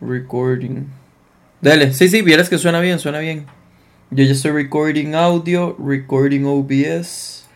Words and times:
Recording. 0.00 0.86
Dale, 1.60 1.92
sí, 1.92 2.08
sí, 2.08 2.22
vieras 2.22 2.48
que 2.48 2.58
suena 2.58 2.80
bien, 2.80 2.98
suena 2.98 3.18
bien. 3.18 3.46
Yo 4.10 4.24
ya 4.24 4.32
estoy 4.32 4.52
recording 4.52 5.14
audio, 5.14 5.76
recording 5.78 6.44
OBS. 6.44 7.46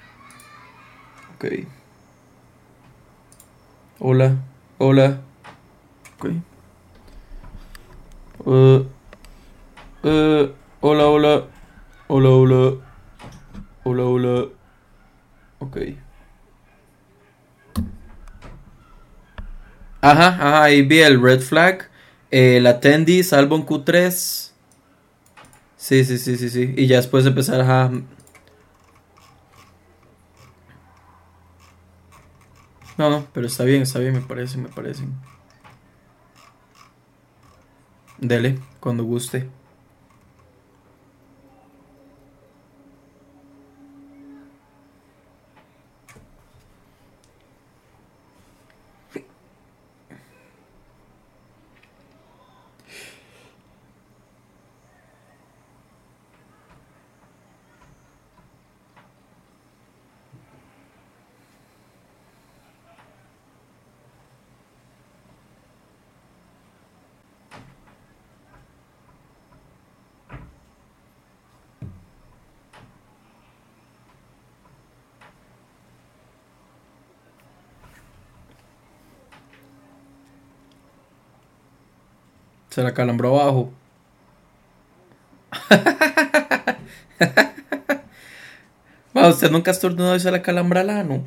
Ok. 1.35 1.67
Hola, 3.99 4.37
hola. 4.79 5.21
Ok. 6.19 6.31
Uh, 8.45 8.87
uh, 10.03 10.53
hola, 10.81 11.07
hola. 11.07 11.47
Hola, 12.09 12.29
hola. 12.29 12.75
Hola, 13.85 14.05
hola. 14.05 14.49
Ok. 15.61 15.79
Ajá, 20.03 20.29
ajá, 20.29 20.63
ahí 20.65 20.83
vi 20.83 21.01
el 21.01 21.23
red 21.23 21.41
flag. 21.41 21.89
El 22.37 22.67
attendee, 22.67 23.23
salvo 23.23 23.55
en 23.55 23.65
Q3. 23.65 24.51
Sí, 25.77 26.05
sí, 26.05 26.19
sí, 26.19 26.37
sí, 26.37 26.51
sí. 26.51 26.75
Y 26.77 26.89
ya 26.89 26.97
después 26.97 27.25
empezar 27.25 27.61
a... 27.61 27.89
No, 32.99 33.09
no, 33.09 33.25
pero 33.33 33.47
está 33.47 33.63
bien, 33.63 33.83
está 33.83 34.01
bien, 34.01 34.15
me 34.15 34.21
parece, 34.21 34.59
me 34.59 34.69
parece. 34.69 35.05
Dele, 38.19 38.59
cuando 38.81 39.05
guste. 39.05 39.49
Se 82.75 82.83
la 82.83 82.93
calambró 82.93 83.41
abajo. 83.41 83.73
bueno, 89.15 89.29
usted 89.29 89.49
nunca 89.49 89.71
ha 89.71 89.75
estornudado 89.75 90.17
y 90.17 90.21
se 90.21 90.33
la 90.33 90.43
calambra 90.43 90.81
el 90.81 90.91
ano. 90.91 91.23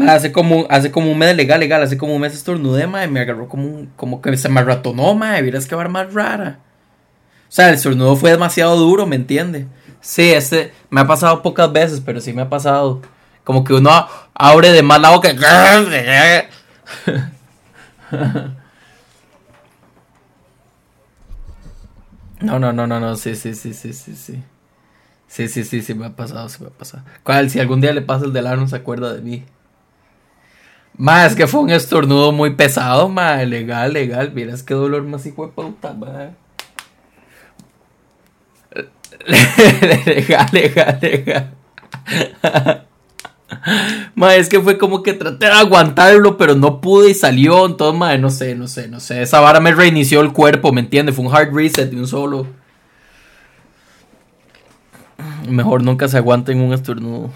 Hace 0.00 0.32
como, 0.32 0.66
hace 0.70 0.90
como 0.90 1.12
un 1.12 1.18
mes 1.18 1.36
legal, 1.36 1.60
legal, 1.60 1.82
hace 1.82 1.98
como 1.98 2.14
un 2.14 2.22
mes 2.22 2.32
estornudé, 2.32 2.86
madre, 2.86 3.08
me 3.08 3.20
agarró 3.20 3.50
como, 3.50 3.86
como 3.96 4.22
que 4.22 4.34
se 4.38 4.48
me 4.48 4.64
ratonó, 4.64 5.14
madre, 5.14 5.42
vieras 5.42 5.66
que 5.66 5.76
más 5.76 6.14
rara. 6.14 6.60
O 7.50 7.52
sea, 7.52 7.68
el 7.68 7.74
estornudo 7.74 8.16
fue 8.16 8.30
demasiado 8.30 8.76
duro, 8.76 9.04
¿me 9.04 9.16
entiende? 9.16 9.66
Sí, 10.00 10.32
este 10.32 10.72
me 10.88 11.02
ha 11.02 11.06
pasado 11.06 11.42
pocas 11.42 11.70
veces, 11.70 12.00
pero 12.00 12.22
sí 12.22 12.32
me 12.32 12.40
ha 12.40 12.48
pasado. 12.48 13.02
Como 13.44 13.62
que 13.62 13.74
uno 13.74 13.90
abre 14.32 14.72
de 14.72 14.82
más 14.82 15.02
la 15.02 15.10
boca. 15.10 15.28
No, 22.40 22.58
no, 22.58 22.72
no, 22.72 22.86
no, 22.86 23.00
no, 23.00 23.16
sí, 23.16 23.34
sí, 23.34 23.54
sí, 23.54 23.74
sí, 23.74 23.92
sí, 23.92 24.14
sí. 24.14 24.42
Sí, 25.28 25.48
sí, 25.48 25.64
sí, 25.64 25.82
sí, 25.82 25.94
me 25.94 26.06
ha 26.06 26.16
pasado, 26.16 26.48
sí 26.48 26.62
me 26.62 26.68
ha 26.68 26.72
pasado. 26.72 27.04
¿Cuál? 27.24 27.50
Si 27.50 27.60
algún 27.60 27.80
día 27.80 27.92
le 27.92 28.02
pasa 28.02 28.24
el 28.24 28.32
del 28.32 28.44
no 28.44 28.68
se 28.68 28.76
acuerda 28.76 29.12
de 29.14 29.22
mí. 29.22 29.44
Más 30.96 31.34
que 31.36 31.46
fue 31.46 31.60
un 31.60 31.70
estornudo 31.70 32.32
muy 32.32 32.54
pesado, 32.54 33.08
ma, 33.08 33.36
legal, 33.44 33.92
legal. 33.92 34.32
Miras 34.32 34.62
qué 34.62 34.74
dolor 34.74 35.04
más 35.04 35.24
hijo 35.26 35.46
de 35.46 35.52
puta, 35.52 35.92
ma. 35.94 36.30
legal, 40.06 40.48
legal, 40.52 40.98
legal. 41.00 41.54
Ma, 44.14 44.34
es 44.34 44.48
que 44.48 44.60
fue 44.60 44.78
como 44.78 45.02
que 45.02 45.14
traté 45.14 45.46
de 45.46 45.52
aguantarlo, 45.52 46.36
pero 46.36 46.54
no 46.54 46.80
pude 46.80 47.10
y 47.10 47.14
salió. 47.14 47.66
Entonces, 47.66 47.98
ma, 47.98 48.16
no 48.16 48.30
sé, 48.30 48.54
no 48.54 48.68
sé, 48.68 48.88
no 48.88 49.00
sé. 49.00 49.22
Esa 49.22 49.40
vara 49.40 49.60
me 49.60 49.72
reinició 49.72 50.20
el 50.20 50.32
cuerpo, 50.32 50.72
¿me 50.72 50.80
entiendes? 50.80 51.14
Fue 51.14 51.24
un 51.24 51.34
hard 51.34 51.52
reset 51.54 51.90
de 51.90 51.96
un 51.96 52.06
solo. 52.06 52.46
Mejor 55.48 55.82
nunca 55.82 56.08
se 56.08 56.18
aguanta 56.18 56.52
en 56.52 56.60
un 56.60 56.72
estornudo. 56.72 57.30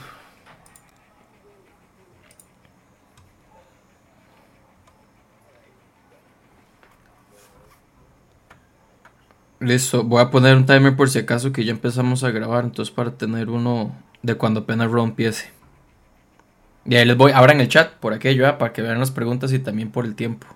Listo, 9.61 10.03
voy 10.03 10.21
a 10.21 10.29
poner 10.31 10.57
un 10.57 10.67
timer 10.67 10.97
por 10.97 11.09
si 11.09 11.21
acaso 11.21 11.53
que 11.53 11.65
ya 11.65 11.71
empezamos 11.71 12.25
a 12.25 12.33
grabar, 12.33 12.65
entonces 12.65 12.93
para 12.93 13.13
tener 13.13 13.49
uno 13.49 13.95
de 14.21 14.35
cuando 14.35 14.61
apenas 14.61 14.91
Raw 14.91 15.05
empiece. 15.05 15.62
Y 16.85 16.97
ahí 16.97 17.05
les 17.05 17.17
voy, 17.17 17.33
abran 17.33 17.61
el 17.61 17.69
chat 17.69 17.93
por 17.95 18.13
aquello, 18.13 18.47
¿eh? 18.47 18.53
para 18.59 18.73
que 18.73 18.83
vean 18.83 18.99
las 18.99 19.11
preguntas 19.11 19.53
y 19.53 19.59
también 19.61 19.91
por 19.91 20.05
el 20.05 20.15
tiempo. 20.17 20.47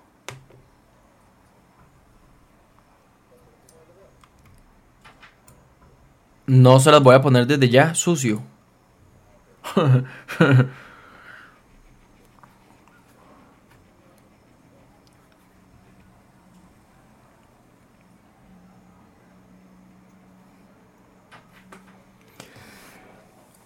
No 6.47 6.79
se 6.79 6.91
las 6.91 7.03
voy 7.03 7.15
a 7.15 7.21
poner 7.21 7.45
desde 7.47 7.69
ya, 7.69 7.93
sucio. 7.93 8.41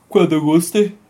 Cuando 0.10 0.42
guste. 0.42 1.01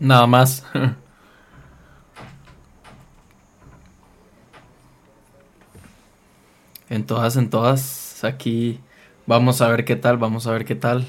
Nada 0.00 0.26
más. 0.26 0.64
en 6.88 7.04
todas, 7.06 7.36
en 7.36 7.50
todas. 7.50 8.24
Aquí 8.24 8.80
vamos 9.26 9.60
a 9.60 9.68
ver 9.68 9.84
qué 9.84 9.96
tal, 9.96 10.18
vamos 10.18 10.46
a 10.46 10.52
ver 10.52 10.64
qué 10.64 10.74
tal. 10.74 11.06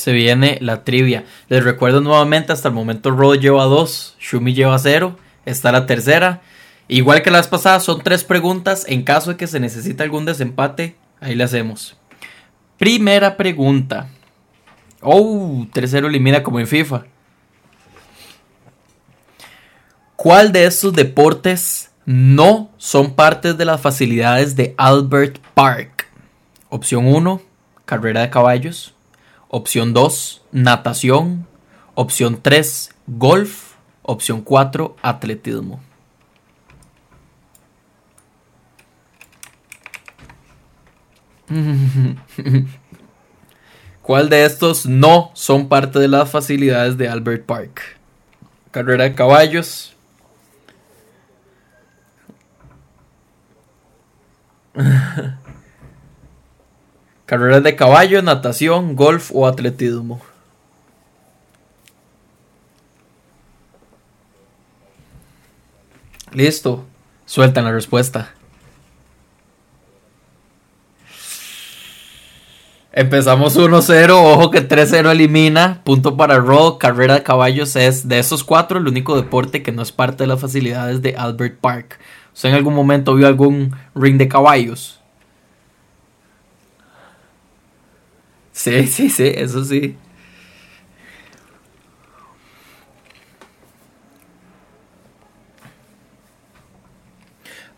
Se 0.00 0.12
viene 0.12 0.58
la 0.60 0.84
trivia. 0.84 1.24
Les 1.48 1.62
recuerdo 1.62 2.00
nuevamente, 2.00 2.52
hasta 2.52 2.68
el 2.68 2.74
momento 2.74 3.10
Rod 3.10 3.38
lleva 3.38 3.64
dos, 3.64 4.16
Shumi 4.18 4.54
lleva 4.54 4.78
cero, 4.78 5.16
está 5.44 5.70
la 5.72 5.86
tercera. 5.86 6.40
Igual 6.88 7.22
que 7.22 7.30
las 7.30 7.46
pasadas, 7.46 7.84
son 7.84 8.02
tres 8.02 8.24
preguntas. 8.24 8.84
En 8.88 9.04
caso 9.04 9.30
de 9.30 9.36
que 9.36 9.46
se 9.46 9.60
necesite 9.60 10.02
algún 10.02 10.24
desempate, 10.24 10.96
ahí 11.20 11.34
le 11.34 11.44
hacemos. 11.44 11.96
Primera 12.78 13.36
pregunta. 13.36 14.08
Oh, 15.00 15.66
tercero 15.72 16.08
elimina 16.08 16.42
como 16.42 16.58
en 16.58 16.66
FIFA. 16.66 17.04
¿Cuál 20.16 20.52
de 20.52 20.66
estos 20.66 20.92
deportes 20.92 21.92
no 22.04 22.70
son 22.76 23.14
partes 23.14 23.56
de 23.56 23.64
las 23.64 23.80
facilidades 23.80 24.56
de 24.56 24.74
Albert 24.76 25.38
Park? 25.54 26.08
Opción 26.68 27.06
1, 27.06 27.40
carrera 27.84 28.20
de 28.20 28.30
caballos. 28.30 28.94
Opción 29.52 29.92
2, 29.92 30.42
natación. 30.52 31.48
Opción 31.96 32.38
3, 32.40 32.94
golf. 33.08 33.72
Opción 34.02 34.42
4, 34.42 34.94
atletismo. 35.02 35.80
¿Cuál 44.02 44.28
de 44.28 44.44
estos 44.44 44.86
no 44.86 45.32
son 45.34 45.68
parte 45.68 45.98
de 45.98 46.06
las 46.06 46.30
facilidades 46.30 46.96
de 46.96 47.08
Albert 47.08 47.44
Park? 47.44 47.80
Carrera 48.70 49.02
de 49.02 49.16
caballos. 49.16 49.96
Carreras 57.30 57.62
de 57.62 57.76
caballo, 57.76 58.20
natación, 58.22 58.96
golf 58.96 59.30
o 59.32 59.46
atletismo. 59.46 60.20
Listo. 66.32 66.86
Sueltan 67.26 67.66
la 67.66 67.70
respuesta. 67.70 68.34
Empezamos 72.90 73.56
1-0, 73.56 74.10
ojo 74.10 74.50
que 74.50 74.68
3-0 74.68 75.12
elimina, 75.12 75.82
punto 75.84 76.16
para 76.16 76.40
Rod, 76.40 76.78
carrera 76.78 77.14
de 77.14 77.22
caballos 77.22 77.76
es 77.76 78.08
de 78.08 78.18
esos 78.18 78.42
cuatro 78.42 78.80
el 78.80 78.88
único 78.88 79.14
deporte 79.14 79.62
que 79.62 79.70
no 79.70 79.82
es 79.82 79.92
parte 79.92 80.24
de 80.24 80.26
las 80.26 80.40
facilidades 80.40 81.00
de 81.00 81.14
Albert 81.14 81.60
Park. 81.60 82.00
¿Usted 82.34 82.48
en 82.48 82.56
algún 82.56 82.74
momento 82.74 83.14
vio 83.14 83.28
algún 83.28 83.76
ring 83.94 84.18
de 84.18 84.26
caballos? 84.26 84.99
Sí, 88.52 88.86
sí, 88.86 89.10
sí, 89.10 89.32
eso 89.34 89.64
sí. 89.64 89.96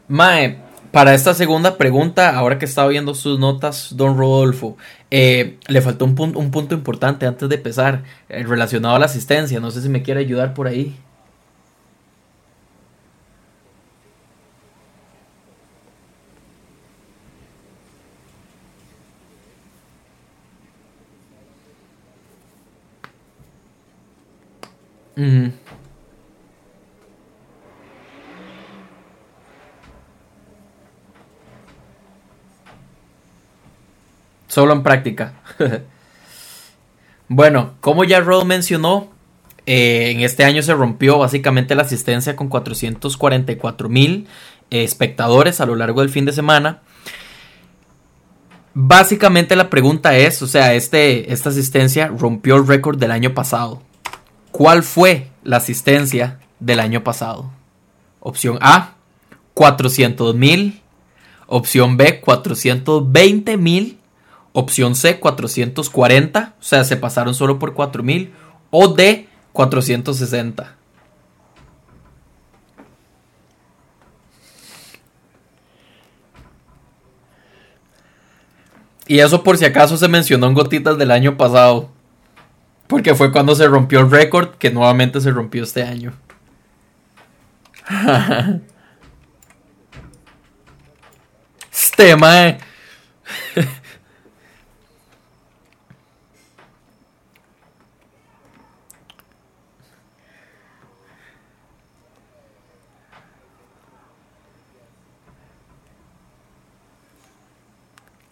Mae, 0.09 0.59
para 0.91 1.15
esta 1.15 1.33
segunda 1.33 1.79
pregunta, 1.79 2.37
ahora 2.37 2.59
que 2.59 2.67
estaba 2.67 2.89
viendo 2.89 3.15
sus 3.15 3.39
notas, 3.39 3.97
don 3.97 4.19
Rodolfo, 4.19 4.77
eh, 5.11 5.59
le 5.69 5.81
faltó 5.81 6.05
un, 6.05 6.37
un, 6.37 6.51
punto 6.51 6.75
importante 6.75 7.27
antes 7.27 7.49
de 7.49 7.55
empezar, 7.55 8.03
eh, 8.29 8.43
relacionado 8.43 8.97
a 8.97 8.99
la 8.99 9.07
asistencia. 9.07 9.59
No 9.61 9.71
sé 9.71 9.81
si 9.81 9.89
me 9.89 10.03
quiere 10.03 10.21
ayudar 10.21 10.53
por 10.53 10.67
ahí. 10.67 10.95
Solo 34.49 34.75
en 34.75 34.83
práctica. 34.83 35.35
bueno, 37.29 37.75
como 37.81 38.05
ya 38.05 38.21
Rod 38.21 38.45
mencionó, 38.45 39.09
eh, 39.65 40.11
en 40.11 40.21
este 40.21 40.45
año 40.45 40.63
se 40.63 40.75
rompió 40.75 41.19
básicamente 41.19 41.75
la 41.75 41.83
asistencia 41.83 42.37
con 42.37 42.49
444 42.49 43.89
mil 43.89 44.27
eh, 44.71 44.83
espectadores 44.85 45.61
a 45.61 45.67
lo 45.67 45.77
largo 45.77 46.01
del 46.01 46.11
fin 46.11 46.25
de 46.25 46.33
semana. 46.33 46.83
Básicamente 48.75 49.55
la 49.55 49.71
pregunta 49.71 50.17
es, 50.17 50.43
o 50.43 50.47
sea, 50.47 50.75
este, 50.75 51.33
esta 51.33 51.51
asistencia 51.51 52.09
rompió 52.09 52.57
el 52.57 52.67
récord 52.67 52.99
del 52.99 53.11
año 53.11 53.35
pasado. 53.35 53.83
¿Cuál 54.53 54.83
fue 54.83 55.31
la 55.43 55.57
asistencia 55.57 56.39
del 56.61 56.79
año 56.79 57.03
pasado? 57.03 57.51
Opción 58.21 58.59
A, 58.61 58.95
400 59.55 60.35
mil. 60.35 60.83
Opción 61.47 61.97
B, 61.97 62.21
420 62.21 63.57
mil. 63.57 63.99
Opción 64.53 64.95
C, 64.95 65.19
440, 65.19 66.55
o 66.61 66.63
sea, 66.63 66.85
se 66.85 66.99
pasaron 66.99 67.35
solo 67.35 67.59
por 67.59 67.73
4000. 67.73 68.33
O 68.71 68.89
D, 68.89 69.27
460. 69.53 70.77
Y 79.09 79.19
eso 79.21 79.43
por 79.43 79.57
si 79.57 79.65
acaso 79.65 79.97
se 79.97 80.09
mencionó 80.09 80.47
en 80.47 80.55
gotitas 80.55 80.99
del 80.99 81.11
año 81.11 81.39
pasado. 81.39 81.92
Porque 82.93 83.15
fue 83.15 83.33
cuando 83.33 83.55
se 83.55 83.67
rompió 83.67 84.01
el 84.01 84.11
récord 84.11 84.51
que 84.57 84.71
nuevamente 84.71 85.19
se 85.23 85.31
rompió 85.31 85.63
este 85.63 85.83
año. 85.83 86.13
este. 91.71 92.59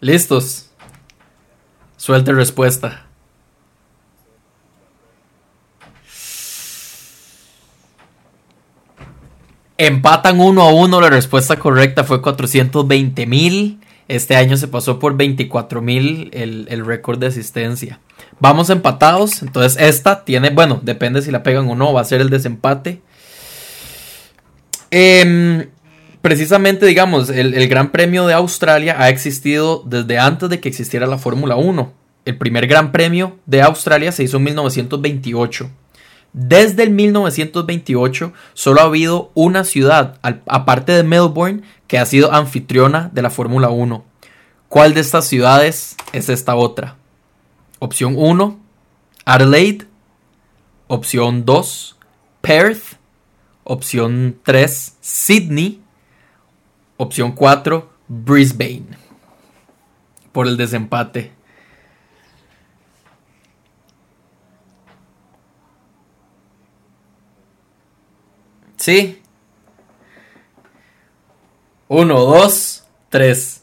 Listos. 0.01 0.69
Suelte 1.97 2.31
respuesta. 2.31 3.07
Empatan 9.83 10.39
uno 10.39 10.61
a 10.61 10.71
uno. 10.71 11.01
La 11.01 11.09
respuesta 11.09 11.57
correcta 11.57 12.03
fue 12.03 12.21
420 12.21 13.25
mil. 13.25 13.79
Este 14.07 14.35
año 14.35 14.55
se 14.55 14.67
pasó 14.67 14.99
por 14.99 15.17
24 15.17 15.81
mil 15.81 16.29
el, 16.33 16.67
el 16.69 16.85
récord 16.85 17.17
de 17.17 17.25
asistencia. 17.25 17.99
Vamos 18.39 18.69
empatados. 18.69 19.41
Entonces 19.41 19.81
esta 19.81 20.23
tiene, 20.23 20.51
bueno, 20.51 20.79
depende 20.83 21.23
si 21.23 21.31
la 21.31 21.41
pegan 21.41 21.67
o 21.67 21.75
no. 21.75 21.93
Va 21.93 22.01
a 22.01 22.05
ser 22.05 22.21
el 22.21 22.29
desempate. 22.29 23.01
Eh, 24.91 25.67
precisamente, 26.21 26.85
digamos, 26.85 27.31
el, 27.31 27.67
Gran 27.67 27.91
Premio 27.91 28.27
de 28.27 28.35
Australia 28.35 28.97
ha 28.99 29.09
existido 29.09 29.81
desde 29.87 30.19
antes 30.19 30.47
de 30.49 30.59
que 30.59 30.69
existiera 30.69 31.07
la 31.07 31.17
Fórmula 31.17 31.55
1. 31.55 31.91
El 32.25 32.37
primer 32.37 32.67
Gran 32.67 32.91
Premio 32.91 33.39
de 33.47 33.63
Australia 33.63 34.11
se 34.11 34.23
hizo 34.23 34.37
en 34.37 34.43
1928. 34.43 35.71
Desde 36.33 36.83
el 36.83 36.91
1928 36.91 38.31
solo 38.53 38.81
ha 38.81 38.85
habido 38.85 39.31
una 39.33 39.63
ciudad, 39.63 40.17
aparte 40.47 40.93
de 40.93 41.03
Melbourne, 41.03 41.63
que 41.87 41.99
ha 41.99 42.05
sido 42.05 42.31
anfitriona 42.31 43.09
de 43.13 43.21
la 43.21 43.29
Fórmula 43.29 43.69
1. 43.69 44.05
¿Cuál 44.69 44.93
de 44.93 45.01
estas 45.01 45.27
ciudades 45.27 45.97
es 46.13 46.29
esta 46.29 46.55
otra? 46.55 46.95
Opción 47.79 48.13
1, 48.17 48.59
Adelaide. 49.25 49.87
Opción 50.87 51.45
2, 51.45 51.97
Perth. 52.41 52.97
Opción 53.63 54.39
3, 54.43 54.97
Sydney. 55.01 55.81
Opción 56.97 57.33
4, 57.33 57.89
Brisbane. 58.07 58.85
Por 60.31 60.47
el 60.47 60.55
desempate. 60.55 61.33
Sí. 68.91 69.21
1, 71.87 72.19
2, 72.19 72.83
3. 73.09 73.61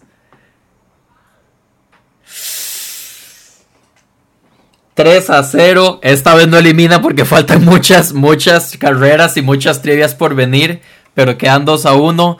3 4.94 5.30
a 5.30 5.42
0. 5.42 6.00
Esta 6.02 6.34
vez 6.34 6.48
no 6.48 6.56
elimina 6.56 7.02
porque 7.02 7.26
faltan 7.26 7.62
muchas, 7.66 8.14
muchas 8.14 8.78
carreras 8.78 9.36
y 9.36 9.42
muchas 9.42 9.82
trivias 9.82 10.14
por 10.14 10.34
venir. 10.34 10.80
Pero 11.12 11.36
quedan 11.36 11.66
2 11.66 11.84
a 11.84 11.92
1 11.94 12.38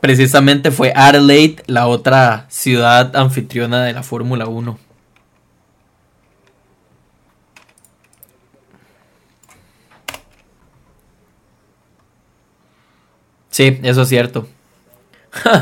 precisamente 0.00 0.70
fue 0.70 0.92
Adelaide, 0.94 1.62
la 1.66 1.86
otra 1.86 2.44
ciudad 2.48 3.16
anfitriona 3.16 3.82
de 3.82 3.94
la 3.94 4.02
Fórmula 4.02 4.46
1. 4.46 4.85
Sí, 13.56 13.80
eso 13.84 14.02
es 14.02 14.10
cierto. 14.10 14.46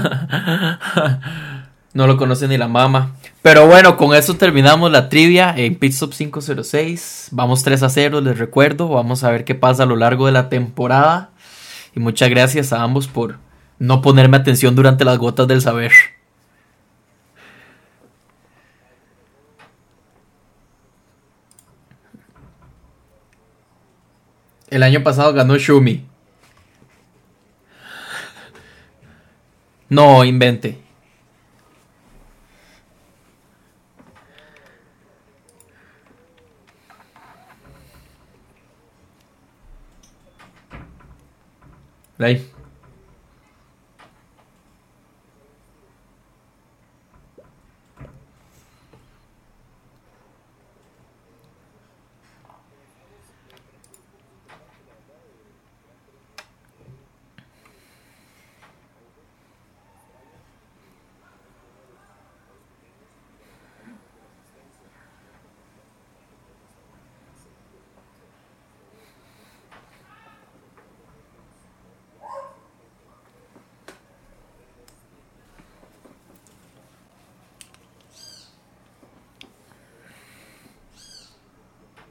no 1.93 2.09
lo 2.09 2.17
conoce 2.17 2.49
ni 2.49 2.59
la 2.59 2.67
mama. 2.67 3.15
Pero 3.41 3.69
bueno, 3.69 3.97
con 3.97 4.17
eso 4.17 4.35
terminamos 4.35 4.91
la 4.91 5.09
trivia 5.09 5.55
en 5.57 5.77
Pitstop 5.77 6.13
506. 6.13 7.29
Vamos 7.31 7.63
3 7.63 7.85
a 7.85 7.89
0, 7.89 8.21
les 8.21 8.37
recuerdo. 8.37 8.89
Vamos 8.89 9.23
a 9.23 9.31
ver 9.31 9.45
qué 9.45 9.55
pasa 9.55 9.85
a 9.85 9.87
lo 9.87 9.95
largo 9.95 10.27
de 10.27 10.33
la 10.33 10.49
temporada. 10.49 11.31
Y 11.95 12.01
muchas 12.01 12.31
gracias 12.31 12.73
a 12.73 12.83
ambos 12.83 13.07
por 13.07 13.39
no 13.79 14.03
ponerme 14.03 14.39
atención 14.39 14.75
durante 14.75 15.05
las 15.05 15.19
gotas 15.19 15.47
del 15.47 15.63
saber. 15.63 15.93
El 24.69 24.83
año 24.83 25.05
pasado 25.05 25.33
ganó 25.33 25.57
Shumi. 25.57 26.13
No, 29.89 30.25
invente. 30.25 30.85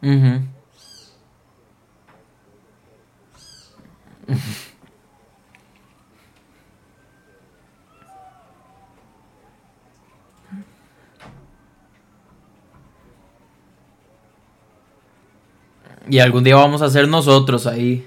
Y 16.09 16.19
algún 16.19 16.43
día 16.43 16.55
vamos 16.55 16.81
a 16.81 16.89
ser 16.89 17.07
nosotros 17.07 17.65
ahí. 17.65 18.05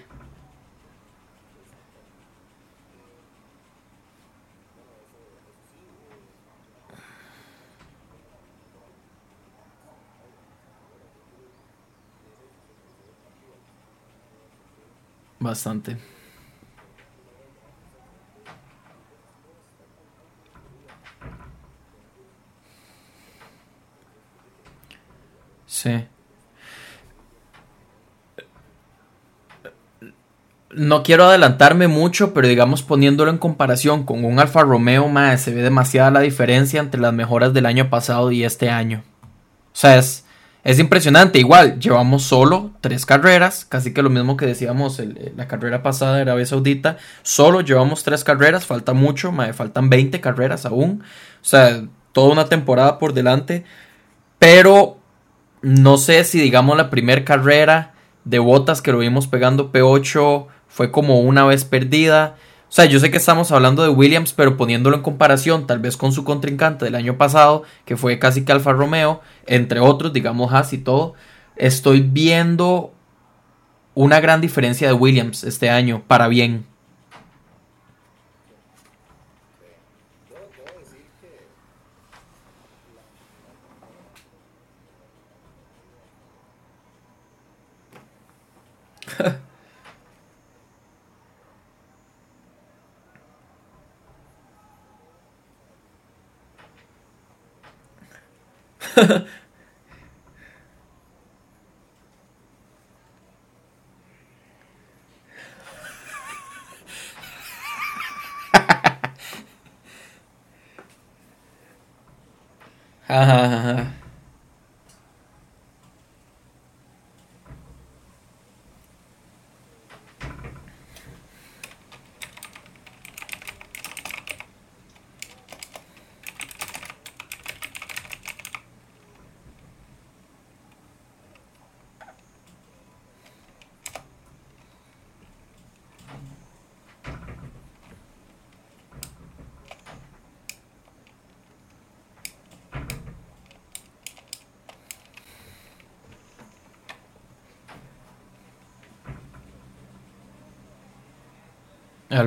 Bastante. 15.56 15.96
Sí. 25.66 26.06
no 30.70 31.02
quiero 31.02 31.24
adelantarme 31.24 31.88
mucho, 31.88 32.34
pero 32.34 32.48
digamos 32.48 32.82
poniéndolo 32.82 33.30
en 33.30 33.38
comparación 33.38 34.04
con 34.04 34.26
un 34.26 34.38
Alfa 34.38 34.60
Romeo, 34.60 35.08
más 35.08 35.40
se 35.40 35.54
ve 35.54 35.62
demasiada 35.62 36.10
la 36.10 36.20
diferencia 36.20 36.80
entre 36.80 37.00
las 37.00 37.14
mejoras 37.14 37.54
del 37.54 37.64
año 37.64 37.88
pasado 37.88 38.30
y 38.30 38.44
este 38.44 38.68
año. 38.68 39.02
O 39.22 39.26
sea, 39.72 39.96
es, 39.96 40.25
impresionante. 40.80 41.38
Igual, 41.38 41.78
llevamos 41.78 42.24
solo 42.24 42.72
tres 42.80 43.06
carreras, 43.06 43.64
casi 43.64 43.94
que 43.94 44.02
lo 44.02 44.10
mismo 44.10 44.36
que 44.36 44.46
decíamos 44.46 45.00
la 45.36 45.46
carrera 45.46 45.82
pasada 45.82 46.16
de 46.16 46.22
Arabia 46.22 46.44
Saudita. 46.44 46.96
Solo 47.22 47.60
llevamos 47.60 48.02
tres 48.02 48.24
carreras, 48.24 48.66
falta 48.66 48.92
mucho, 48.92 49.30
me 49.30 49.52
faltan 49.52 49.88
20 49.88 50.20
carreras 50.20 50.66
aún. 50.66 51.04
O 51.40 51.44
sea, 51.44 51.84
toda 52.10 52.32
una 52.32 52.46
temporada 52.46 52.98
por 52.98 53.12
delante. 53.12 53.64
Pero 54.40 54.98
no 55.62 55.98
sé 55.98 56.24
si 56.24 56.40
digamos 56.40 56.76
la 56.76 56.90
primera 56.90 57.24
carrera 57.24 57.94
de 58.24 58.40
botas 58.40 58.82
que 58.82 58.90
lo 58.90 58.98
vimos 58.98 59.28
pegando 59.28 59.70
P8 59.70 60.46
fue 60.66 60.90
como 60.90 61.20
una 61.20 61.44
vez 61.44 61.64
perdida. 61.64 62.34
O 62.68 62.72
sea, 62.76 62.84
yo 62.86 62.98
sé 62.98 63.10
que 63.10 63.16
estamos 63.16 63.52
hablando 63.52 63.82
de 63.82 63.88
Williams, 63.88 64.32
pero 64.32 64.56
poniéndolo 64.56 64.96
en 64.96 65.02
comparación 65.02 65.66
tal 65.66 65.78
vez 65.78 65.96
con 65.96 66.12
su 66.12 66.24
contrincante 66.24 66.84
del 66.84 66.96
año 66.96 67.16
pasado, 67.16 67.62
que 67.84 67.96
fue 67.96 68.18
casi 68.18 68.44
que 68.44 68.52
Alfa 68.52 68.72
Romeo, 68.72 69.20
entre 69.46 69.78
otros, 69.80 70.12
digamos 70.12 70.52
Haas 70.52 70.72
y 70.72 70.78
todo, 70.78 71.14
estoy 71.56 72.00
viendo 72.00 72.92
una 73.94 74.20
gran 74.20 74.40
diferencia 74.40 74.88
de 74.88 74.94
Williams 74.94 75.44
este 75.44 75.70
año, 75.70 76.02
para 76.06 76.28
bien. 76.28 76.66
Al 113.16 113.28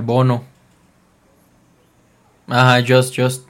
bono. 0.09 0.43
Ajá, 2.47 2.79
just, 2.79 3.15
just. 3.15 3.47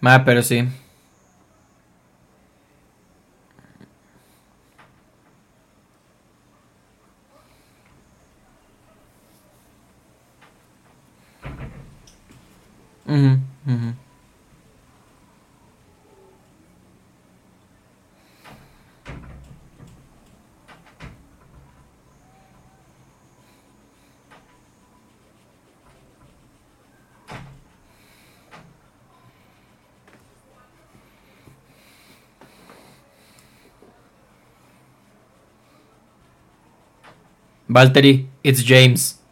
Ma, 0.00 0.24
pero 0.24 0.42
sí. 0.42 0.68
Mm-hmm. 13.14 13.70
Mm-hmm. 13.70 13.90
Valtteri, 37.68 38.26
it's 38.42 38.62
James. 38.62 39.23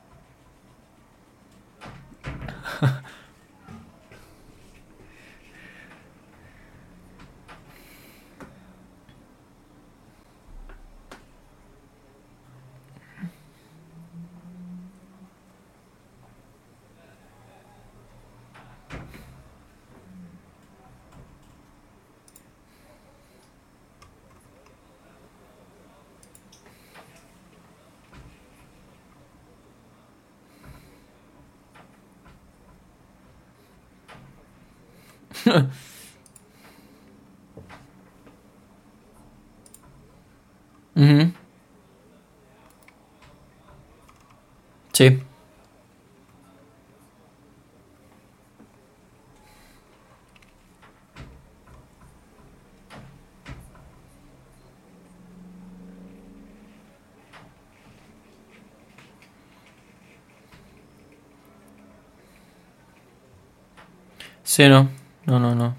Sí, 64.63 64.69
no. 64.69 64.89
No, 65.27 65.41
no, 65.41 65.57
no. 65.57 65.75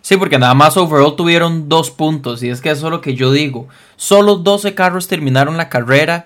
Sí, 0.00 0.16
porque 0.16 0.38
nada 0.38 0.54
más 0.54 0.78
overall 0.78 1.16
tuvieron 1.16 1.68
dos 1.68 1.90
puntos. 1.90 2.42
Y 2.42 2.48
es 2.48 2.62
que 2.62 2.70
eso 2.70 2.86
es 2.86 2.90
lo 2.90 3.02
que 3.02 3.14
yo 3.14 3.30
digo. 3.30 3.68
Solo 3.96 4.36
12 4.36 4.74
carros 4.74 5.06
terminaron 5.06 5.58
la 5.58 5.68
carrera. 5.68 6.24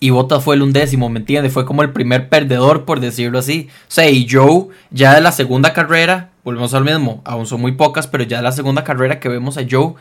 Y 0.00 0.10
Bottas 0.10 0.42
fue 0.42 0.56
el 0.56 0.62
undécimo, 0.62 1.08
¿me 1.10 1.20
entiendes? 1.20 1.52
Fue 1.52 1.66
como 1.66 1.82
el 1.82 1.92
primer 1.92 2.28
perdedor, 2.30 2.84
por 2.84 3.00
decirlo 3.00 3.38
así. 3.38 3.68
O 3.82 3.84
sea, 3.88 4.08
y 4.08 4.26
Joe, 4.30 4.68
ya 4.90 5.14
de 5.14 5.20
la 5.20 5.32
segunda 5.32 5.72
carrera, 5.74 6.30
volvemos 6.42 6.72
al 6.72 6.84
mismo. 6.84 7.22
Aún 7.24 7.46
son 7.46 7.60
muy 7.60 7.72
pocas, 7.72 8.06
pero 8.06 8.24
ya 8.24 8.38
de 8.38 8.42
la 8.42 8.52
segunda 8.52 8.82
carrera 8.82 9.20
que 9.20 9.28
vemos 9.28 9.58
a 9.58 9.66
Joe 9.70 9.94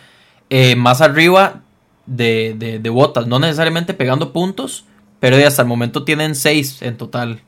eh, 0.50 0.75
más 0.75 1.01
arriba 1.01 1.63
de, 2.06 2.56
de, 2.58 2.80
de 2.80 2.89
Bottas. 2.89 3.27
No 3.27 3.39
necesariamente 3.39 3.94
pegando 3.94 4.32
puntos, 4.32 4.86
pero 5.20 5.36
hasta 5.36 5.62
el 5.62 5.68
momento 5.68 6.04
tienen 6.06 6.36
6 6.36 6.82
en 6.82 6.98
total. 6.98 7.42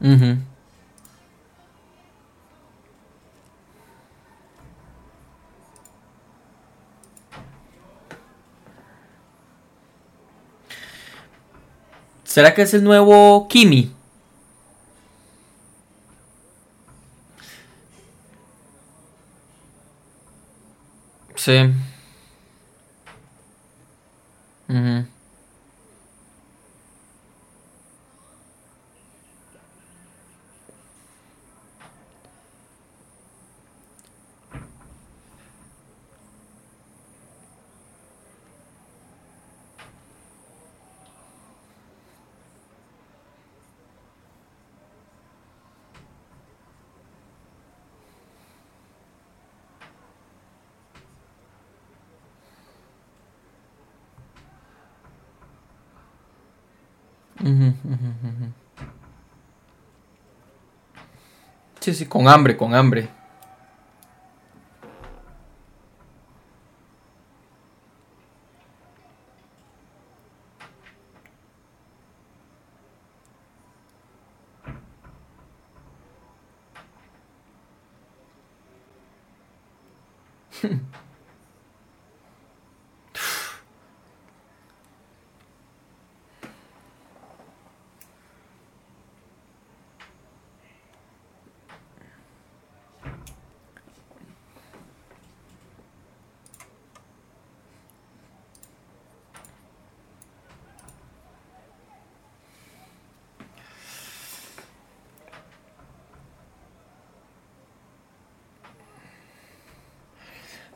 Ujú. 0.00 0.36
¿Será 12.24 12.54
que 12.54 12.62
es 12.62 12.72
el 12.74 12.84
nuevo 12.84 13.48
Kimi? 13.48 13.92
Sí. 21.34 21.72
Ujú, 57.42 57.72
ujú. 57.84 58.52
Sí, 61.80 61.94
sí, 61.94 62.06
con 62.06 62.28
hambre, 62.28 62.56
con 62.56 62.74
hambre. 62.74 63.08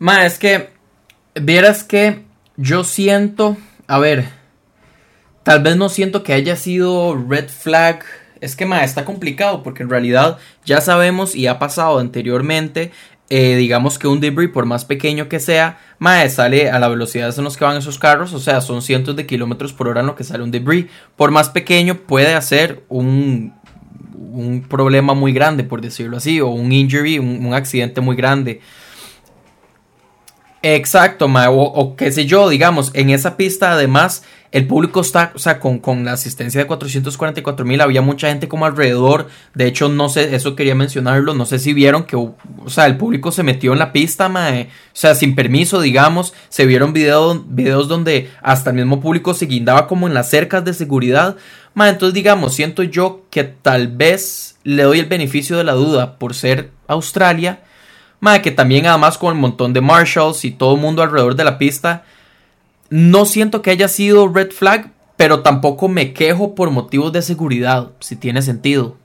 Ma, 0.04 0.26
es 0.26 0.38
que, 0.38 0.68
vieras 1.34 1.82
que 1.82 2.24
yo 2.58 2.84
siento, 2.84 3.56
a 3.86 3.98
ver, 3.98 4.26
tal 5.44 5.62
vez 5.62 5.78
no 5.78 5.88
siento 5.88 6.22
que 6.22 6.34
haya 6.34 6.56
sido 6.56 7.16
red 7.26 7.48
flag. 7.48 8.04
Es 8.42 8.54
que, 8.54 8.66
ma, 8.66 8.84
está 8.84 9.06
complicado 9.06 9.62
porque 9.62 9.82
en 9.82 9.88
realidad 9.88 10.36
ya 10.62 10.82
sabemos 10.82 11.34
y 11.34 11.46
ha 11.46 11.58
pasado 11.58 12.00
anteriormente, 12.00 12.92
eh, 13.30 13.56
digamos 13.56 13.98
que 13.98 14.06
un 14.06 14.20
debris, 14.20 14.50
por 14.50 14.66
más 14.66 14.84
pequeño 14.84 15.30
que 15.30 15.40
sea, 15.40 15.78
ma, 15.98 16.28
sale 16.28 16.68
a 16.68 16.78
la 16.78 16.88
velocidad 16.88 17.34
en 17.38 17.44
los 17.44 17.56
que 17.56 17.64
van 17.64 17.78
esos 17.78 17.98
carros, 17.98 18.34
o 18.34 18.40
sea, 18.40 18.60
son 18.60 18.82
cientos 18.82 19.16
de 19.16 19.24
kilómetros 19.24 19.72
por 19.72 19.88
hora 19.88 20.02
en 20.02 20.06
lo 20.06 20.16
que 20.16 20.24
sale 20.24 20.44
un 20.44 20.50
debris. 20.50 20.84
Por 21.16 21.30
más 21.30 21.48
pequeño 21.48 21.94
puede 21.94 22.34
hacer 22.34 22.84
un, 22.90 23.54
un 24.14 24.66
problema 24.68 25.14
muy 25.14 25.32
grande, 25.32 25.64
por 25.64 25.80
decirlo 25.80 26.18
así, 26.18 26.42
o 26.42 26.48
un 26.48 26.72
injury, 26.72 27.18
un 27.18 27.54
accidente 27.54 28.02
muy 28.02 28.16
grande. 28.16 28.60
Exacto, 30.66 31.28
ma, 31.28 31.50
o, 31.50 31.94
qué 31.94 32.10
sé 32.10 32.24
yo, 32.24 32.48
digamos, 32.48 32.90
en 32.94 33.10
esa 33.10 33.36
pista 33.36 33.72
además 33.72 34.24
el 34.50 34.66
público 34.66 35.02
está, 35.02 35.30
o 35.34 35.38
sea, 35.38 35.60
con, 35.60 35.78
con 35.78 36.06
la 36.06 36.12
asistencia 36.12 36.58
de 36.58 36.66
444 36.66 37.66
mil, 37.66 37.82
había 37.82 38.00
mucha 38.00 38.28
gente 38.28 38.48
como 38.48 38.64
alrededor, 38.64 39.28
de 39.52 39.66
hecho, 39.66 39.90
no 39.90 40.08
sé, 40.08 40.34
eso 40.34 40.56
quería 40.56 40.74
mencionarlo, 40.74 41.34
no 41.34 41.44
sé 41.44 41.58
si 41.58 41.74
vieron 41.74 42.04
que, 42.04 42.16
o 42.16 42.34
sea, 42.68 42.86
el 42.86 42.96
público 42.96 43.30
se 43.30 43.42
metió 43.42 43.74
en 43.74 43.78
la 43.78 43.92
pista, 43.92 44.30
ma, 44.30 44.48
o 44.52 44.66
sea, 44.94 45.14
sin 45.14 45.34
permiso, 45.34 45.82
digamos, 45.82 46.32
se 46.48 46.64
vieron 46.64 46.94
video, 46.94 47.44
videos 47.46 47.86
donde 47.86 48.30
hasta 48.40 48.70
el 48.70 48.76
mismo 48.76 49.02
público 49.02 49.34
se 49.34 49.44
guindaba 49.44 49.86
como 49.86 50.08
en 50.08 50.14
las 50.14 50.30
cercas 50.30 50.64
de 50.64 50.72
seguridad, 50.72 51.36
ma, 51.74 51.90
entonces, 51.90 52.14
digamos, 52.14 52.54
siento 52.54 52.82
yo 52.84 53.26
que 53.28 53.44
tal 53.44 53.88
vez 53.88 54.56
le 54.62 54.84
doy 54.84 55.00
el 55.00 55.06
beneficio 55.06 55.58
de 55.58 55.64
la 55.64 55.72
duda 55.72 56.18
por 56.18 56.32
ser 56.32 56.70
Australia, 56.88 57.63
Madre, 58.24 58.40
que 58.40 58.50
también 58.50 58.86
además 58.86 59.18
con 59.18 59.34
el 59.34 59.38
montón 59.38 59.74
de 59.74 59.82
marshals 59.82 60.46
y 60.46 60.50
todo 60.50 60.76
el 60.76 60.80
mundo 60.80 61.02
alrededor 61.02 61.36
de 61.36 61.44
la 61.44 61.58
pista, 61.58 62.04
no 62.88 63.26
siento 63.26 63.60
que 63.60 63.70
haya 63.70 63.86
sido 63.86 64.28
red 64.28 64.50
flag, 64.50 64.92
pero 65.18 65.40
tampoco 65.40 65.88
me 65.88 66.14
quejo 66.14 66.54
por 66.54 66.70
motivos 66.70 67.12
de 67.12 67.20
seguridad, 67.20 67.90
si 68.00 68.16
tiene 68.16 68.40
sentido. 68.40 68.96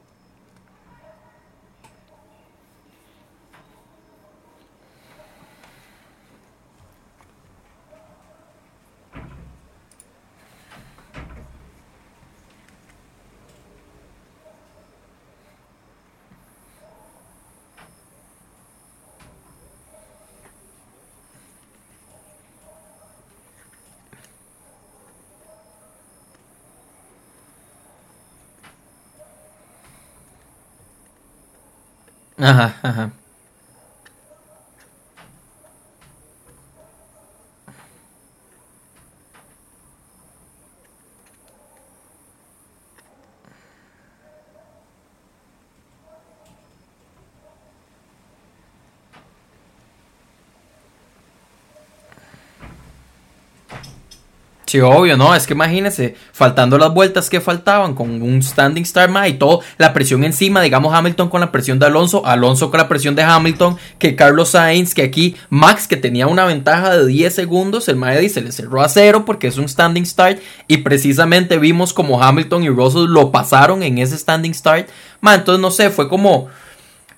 Ajá, 32.39 32.79
ajá. 32.83 33.11
Sí, 54.69 54.79
obvio, 54.81 55.17
no, 55.17 55.33
es 55.33 55.47
que 55.47 55.53
imagínese, 55.53 56.13
faltando 56.31 56.77
las 56.77 56.93
vueltas 56.93 57.27
que 57.27 57.41
faltaban 57.41 57.95
con 57.95 58.21
un 58.21 58.43
standing 58.43 58.85
start 58.85 59.09
más 59.09 59.27
y 59.27 59.33
todo, 59.33 59.61
la 59.79 59.93
presión 59.93 60.23
encima, 60.23 60.61
digamos 60.61 60.93
Hamilton 60.93 61.27
con 61.27 61.41
la 61.41 61.51
presión 61.51 61.79
de 61.79 61.87
Alonso, 61.87 62.23
Alonso 62.23 62.69
con 62.69 62.77
la 62.77 62.87
presión 62.87 63.15
de 63.15 63.23
Hamilton, 63.23 63.77
que 63.97 64.15
Carlos 64.15 64.49
Sainz, 64.49 64.93
que 64.93 65.01
aquí 65.01 65.35
Max, 65.49 65.87
que 65.87 65.97
tenía 65.97 66.27
una 66.27 66.45
ventaja 66.45 66.95
de 66.95 67.07
10 67.07 67.33
segundos, 67.33 67.87
el 67.87 67.95
Maedi 67.95 68.29
se 68.29 68.41
le 68.41 68.51
cerró 68.51 68.83
a 68.83 68.89
cero 68.89 69.23
porque 69.25 69.47
es 69.47 69.57
un 69.57 69.67
standing 69.67 70.05
start 70.05 70.37
y 70.67 70.77
precisamente 70.77 71.57
vimos 71.57 71.91
como 71.91 72.21
Hamilton 72.21 72.63
y 72.63 72.69
Russell 72.69 73.07
lo 73.07 73.31
pasaron 73.31 73.81
en 73.81 73.97
ese 73.97 74.19
standing 74.19 74.53
start. 74.53 74.87
Ma, 75.19 75.33
entonces 75.33 75.59
no 75.59 75.71
sé, 75.71 75.89
fue 75.89 76.07
como, 76.07 76.45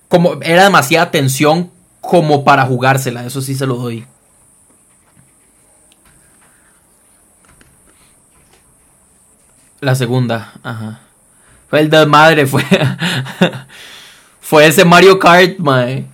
como, 0.08 0.42
era 0.42 0.64
demasiada 0.64 1.12
tensión 1.12 1.70
como 2.00 2.46
para 2.46 2.66
jugársela, 2.66 3.26
eso 3.26 3.42
sí 3.42 3.56
se 3.56 3.68
lo 3.68 3.76
doy. 3.76 4.06
La 9.82 9.96
segunda, 9.96 10.54
ajá. 10.64 11.00
Fue 11.70 11.80
el 11.80 11.90
de 11.90 12.06
madre, 12.06 12.46
fue. 12.46 12.64
fue 14.42 14.68
ese 14.68 14.86
Mario 14.86 15.18
Kart, 15.18 15.58
mae. 15.58 16.06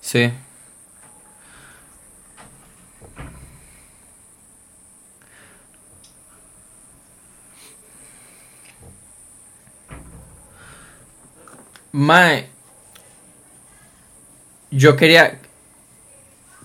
Sí. 0.00 0.32
Mae, 11.92 12.48
yo 14.70 14.96
quería 14.96 15.40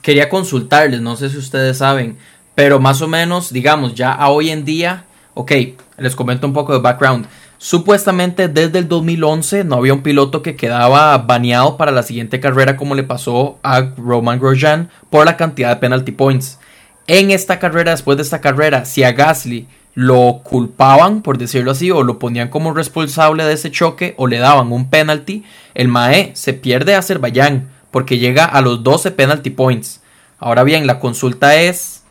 quería 0.06 0.30
consultarles, 0.30 1.02
no 1.02 1.16
sé 1.16 1.32
si 1.32 1.38
ustedes 1.38 1.80
saben, 1.80 2.18
pero 2.54 2.80
más 2.80 3.02
o 3.02 3.08
menos, 3.08 3.52
digamos, 3.52 3.96
ya 3.96 4.12
a 4.12 4.30
hoy 4.30 4.52
en 4.52 4.64
día, 4.64 5.06
ok, 5.34 5.52
les 5.98 6.16
comento 6.16 6.46
un 6.46 6.54
poco 6.54 6.74
de 6.74 6.80
background. 6.80 7.26
Supuestamente 7.58 8.48
desde 8.48 8.78
el 8.78 8.88
2011 8.88 9.64
no 9.64 9.78
había 9.78 9.96
un 9.96 10.04
piloto 10.04 10.44
que 10.44 10.56
quedaba 10.56 11.18
baneado 11.18 11.76
para 11.78 11.92
la 11.92 12.04
siguiente 12.04 12.40
carrera 12.40 12.78
como 12.78 12.94
le 12.94 13.02
pasó 13.02 13.58
a 13.64 13.82
Roman 13.98 14.40
Grosjean 14.40 14.92
por 15.10 15.26
la 15.26 15.38
cantidad 15.38 15.70
de 15.70 15.78
penalty 15.78 16.12
points. 16.12 16.60
En 17.08 17.32
esta 17.32 17.58
carrera, 17.58 17.90
después 17.90 18.18
de 18.18 18.24
esta 18.24 18.42
carrera, 18.42 18.86
si 18.86 19.04
a 19.04 19.12
Gasly 19.12 19.68
lo 19.96 20.42
culpaban, 20.44 21.22
por 21.22 21.38
decirlo 21.38 21.72
así, 21.72 21.90
o 21.90 22.04
lo 22.04 22.20
ponían 22.20 22.50
como 22.50 22.74
responsable 22.74 23.46
de 23.46 23.54
ese 23.54 23.72
choque 23.72 24.14
o 24.18 24.28
le 24.28 24.38
daban 24.38 24.72
un 24.72 24.90
penalty, 24.90 25.44
el 25.74 25.88
Mae 25.88 26.32
se 26.36 26.54
pierde 26.54 26.94
a 26.94 27.00
Azerbaiyán 27.00 27.70
porque 27.92 28.20
llega 28.20 28.44
a 28.44 28.60
los 28.60 28.84
12 28.84 29.12
penalty 29.12 29.50
points. 29.50 30.02
Ahora 30.38 30.64
bien, 30.64 30.86
la 30.86 31.00
consulta 31.00 31.56
es, 31.56 32.04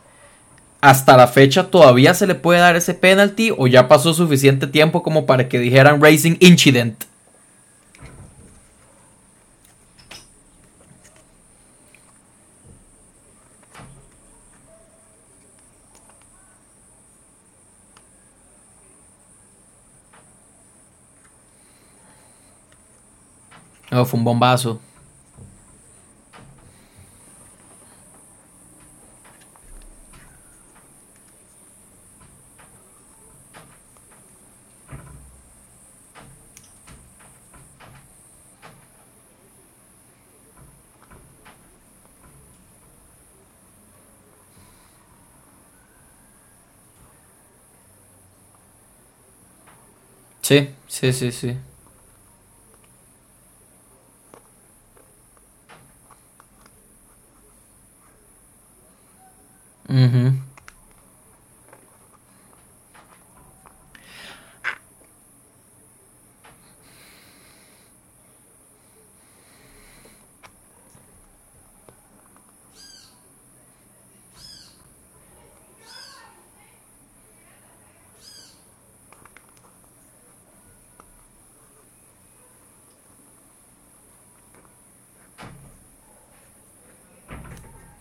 ¿hasta 0.81 1.15
la 1.15 1.27
fecha 1.27 1.67
todavía 1.67 2.15
se 2.15 2.25
le 2.25 2.33
puede 2.33 2.59
dar 2.59 2.75
ese 2.75 2.95
penalty 2.95 3.53
o 3.55 3.67
ya 3.67 3.87
pasó 3.87 4.15
suficiente 4.15 4.65
tiempo 4.65 5.03
como 5.03 5.27
para 5.27 5.47
que 5.47 5.59
dijeran 5.59 6.01
Racing 6.01 6.37
Incident? 6.39 7.03
Oh, 23.97 24.03
fue 24.03 24.19
un 24.19 24.25
bombazo. 24.25 24.81
Sí, 50.41 50.69
sí, 50.87 51.11
sí, 51.13 51.31
sí. 51.31 51.57
Ujú. 59.89 60.33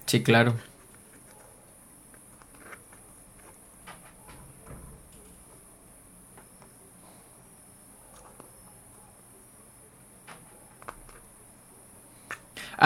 Sí, 0.06 0.22
claro. 0.22 0.54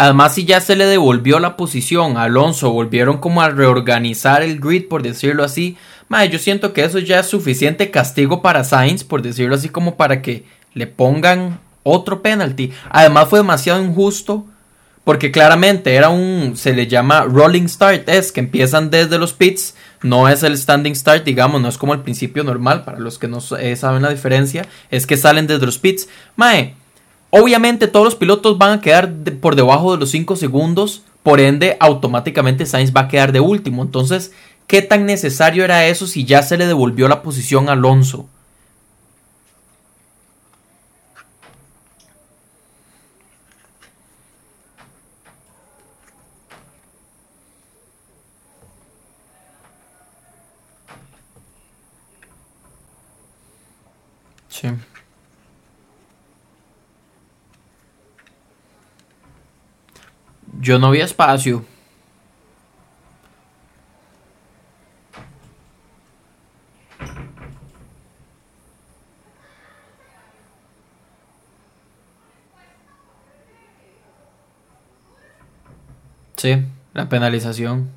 Además, 0.00 0.36
si 0.36 0.44
ya 0.44 0.60
se 0.60 0.76
le 0.76 0.86
devolvió 0.86 1.40
la 1.40 1.56
posición 1.56 2.18
a 2.18 2.22
Alonso, 2.22 2.70
volvieron 2.70 3.18
como 3.18 3.42
a 3.42 3.48
reorganizar 3.48 4.44
el 4.44 4.60
grid, 4.60 4.86
por 4.86 5.02
decirlo 5.02 5.42
así. 5.42 5.76
Madre, 6.06 6.28
yo 6.28 6.38
siento 6.38 6.72
que 6.72 6.84
eso 6.84 7.00
ya 7.00 7.18
es 7.18 7.26
suficiente 7.26 7.90
castigo 7.90 8.40
para 8.40 8.62
Sainz, 8.62 9.02
por 9.02 9.22
decirlo 9.22 9.56
así, 9.56 9.70
como 9.70 9.96
para 9.96 10.22
que 10.22 10.44
le 10.72 10.86
pongan 10.86 11.58
otro 11.82 12.22
penalty. 12.22 12.70
Además, 12.90 13.28
fue 13.28 13.40
demasiado 13.40 13.82
injusto. 13.82 14.46
Porque 15.02 15.32
claramente 15.32 15.92
era 15.94 16.10
un. 16.10 16.56
Se 16.56 16.74
le 16.74 16.86
llama 16.86 17.24
rolling 17.24 17.66
start. 17.66 18.08
Es 18.08 18.30
que 18.30 18.38
empiezan 18.38 18.90
desde 18.90 19.18
los 19.18 19.32
pits. 19.32 19.74
No 20.02 20.28
es 20.28 20.44
el 20.44 20.56
standing 20.56 20.94
start, 20.94 21.24
digamos. 21.24 21.60
No 21.60 21.68
es 21.68 21.76
como 21.76 21.92
el 21.92 22.02
principio 22.02 22.44
normal. 22.44 22.84
Para 22.84 23.00
los 23.00 23.18
que 23.18 23.26
no 23.26 23.38
eh, 23.58 23.74
saben 23.74 24.02
la 24.02 24.10
diferencia. 24.10 24.64
Es 24.90 25.08
que 25.08 25.16
salen 25.16 25.48
desde 25.48 25.66
los 25.66 25.78
pits. 25.78 26.08
Mae. 26.36 26.76
Obviamente 27.30 27.88
todos 27.88 28.04
los 28.04 28.14
pilotos 28.14 28.56
van 28.56 28.78
a 28.78 28.80
quedar 28.80 29.12
por 29.40 29.54
debajo 29.54 29.92
de 29.92 29.98
los 29.98 30.10
5 30.10 30.36
segundos, 30.36 31.02
por 31.22 31.40
ende 31.40 31.76
automáticamente 31.78 32.64
Sainz 32.64 32.94
va 32.96 33.02
a 33.02 33.08
quedar 33.08 33.32
de 33.32 33.40
último. 33.40 33.82
Entonces, 33.82 34.32
¿qué 34.66 34.80
tan 34.82 35.04
necesario 35.04 35.64
era 35.64 35.86
eso 35.86 36.06
si 36.06 36.24
ya 36.24 36.42
se 36.42 36.56
le 36.56 36.66
devolvió 36.66 37.06
la 37.08 37.22
posición 37.22 37.68
a 37.68 37.72
Alonso? 37.72 38.28
Sí. 54.48 54.68
Yo 60.60 60.78
no 60.78 60.90
vi 60.90 61.00
espacio. 61.00 61.64
Sí, 76.36 76.64
la 76.94 77.08
penalización. 77.08 77.90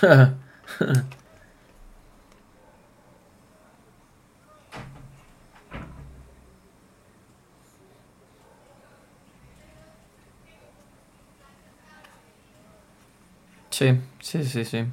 sí, 13.70 14.00
sí, 14.20 14.44
sí, 14.44 14.64
sí. 14.64 14.86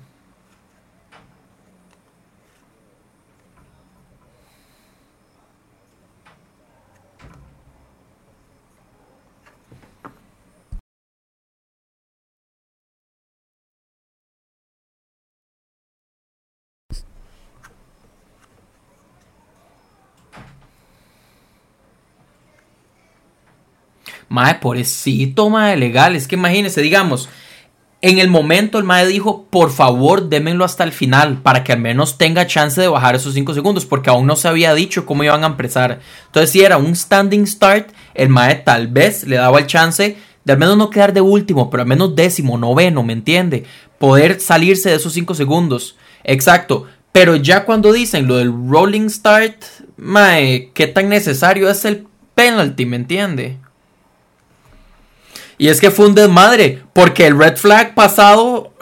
Mae, 24.35 24.55
pobrecito, 24.55 25.49
mae, 25.49 25.77
legal. 25.77 26.15
Es 26.15 26.27
que 26.27 26.35
imagínese, 26.35 26.81
digamos, 26.81 27.29
en 28.01 28.19
el 28.19 28.27
momento 28.27 28.77
el 28.77 28.83
mae 28.83 29.07
dijo, 29.07 29.45
por 29.49 29.71
favor, 29.71 30.27
démenlo 30.27 30.65
hasta 30.65 30.83
el 30.83 30.91
final, 30.91 31.41
para 31.41 31.63
que 31.63 31.71
al 31.71 31.79
menos 31.79 32.17
tenga 32.17 32.45
chance 32.45 32.79
de 32.79 32.89
bajar 32.89 33.15
esos 33.15 33.33
5 33.33 33.53
segundos, 33.53 33.85
porque 33.85 34.09
aún 34.09 34.27
no 34.27 34.35
se 34.35 34.49
había 34.49 34.73
dicho 34.73 35.05
cómo 35.05 35.23
iban 35.23 35.43
a 35.45 35.47
empezar. 35.47 36.01
Entonces, 36.25 36.51
si 36.51 36.61
era 36.61 36.77
un 36.77 36.95
standing 36.95 37.47
start, 37.47 37.89
el 38.13 38.27
mae 38.27 38.55
tal 38.55 38.89
vez 38.89 39.23
le 39.25 39.37
daba 39.37 39.59
el 39.59 39.67
chance 39.67 40.17
de 40.43 40.53
al 40.53 40.59
menos 40.59 40.77
no 40.77 40.89
quedar 40.89 41.13
de 41.13 41.21
último, 41.21 41.69
pero 41.69 41.81
al 41.81 41.89
menos 41.89 42.15
décimo, 42.15 42.57
noveno, 42.57 43.01
¿me 43.03 43.13
entiende? 43.13 43.63
Poder 43.97 44.39
salirse 44.41 44.89
de 44.89 44.97
esos 44.97 45.13
5 45.13 45.33
segundos. 45.33 45.95
Exacto. 46.25 46.85
Pero 47.11 47.37
ya 47.37 47.63
cuando 47.63 47.93
dicen 47.93 48.27
lo 48.27 48.35
del 48.35 48.53
rolling 48.69 49.09
start, 49.09 49.63
mae, 49.97 50.71
¿qué 50.73 50.87
tan 50.87 51.07
necesario 51.07 51.69
es 51.69 51.85
el 51.85 52.05
penalty, 52.35 52.85
¿me 52.85 52.97
entiende? 52.97 53.57
Y 55.57 55.69
es 55.69 55.79
que 55.79 55.91
fue 55.91 56.07
un 56.07 56.15
desmadre, 56.15 56.83
porque 56.93 57.27
el 57.27 57.37
red 57.37 57.57
flag 57.57 57.93
pasado... 57.95 58.73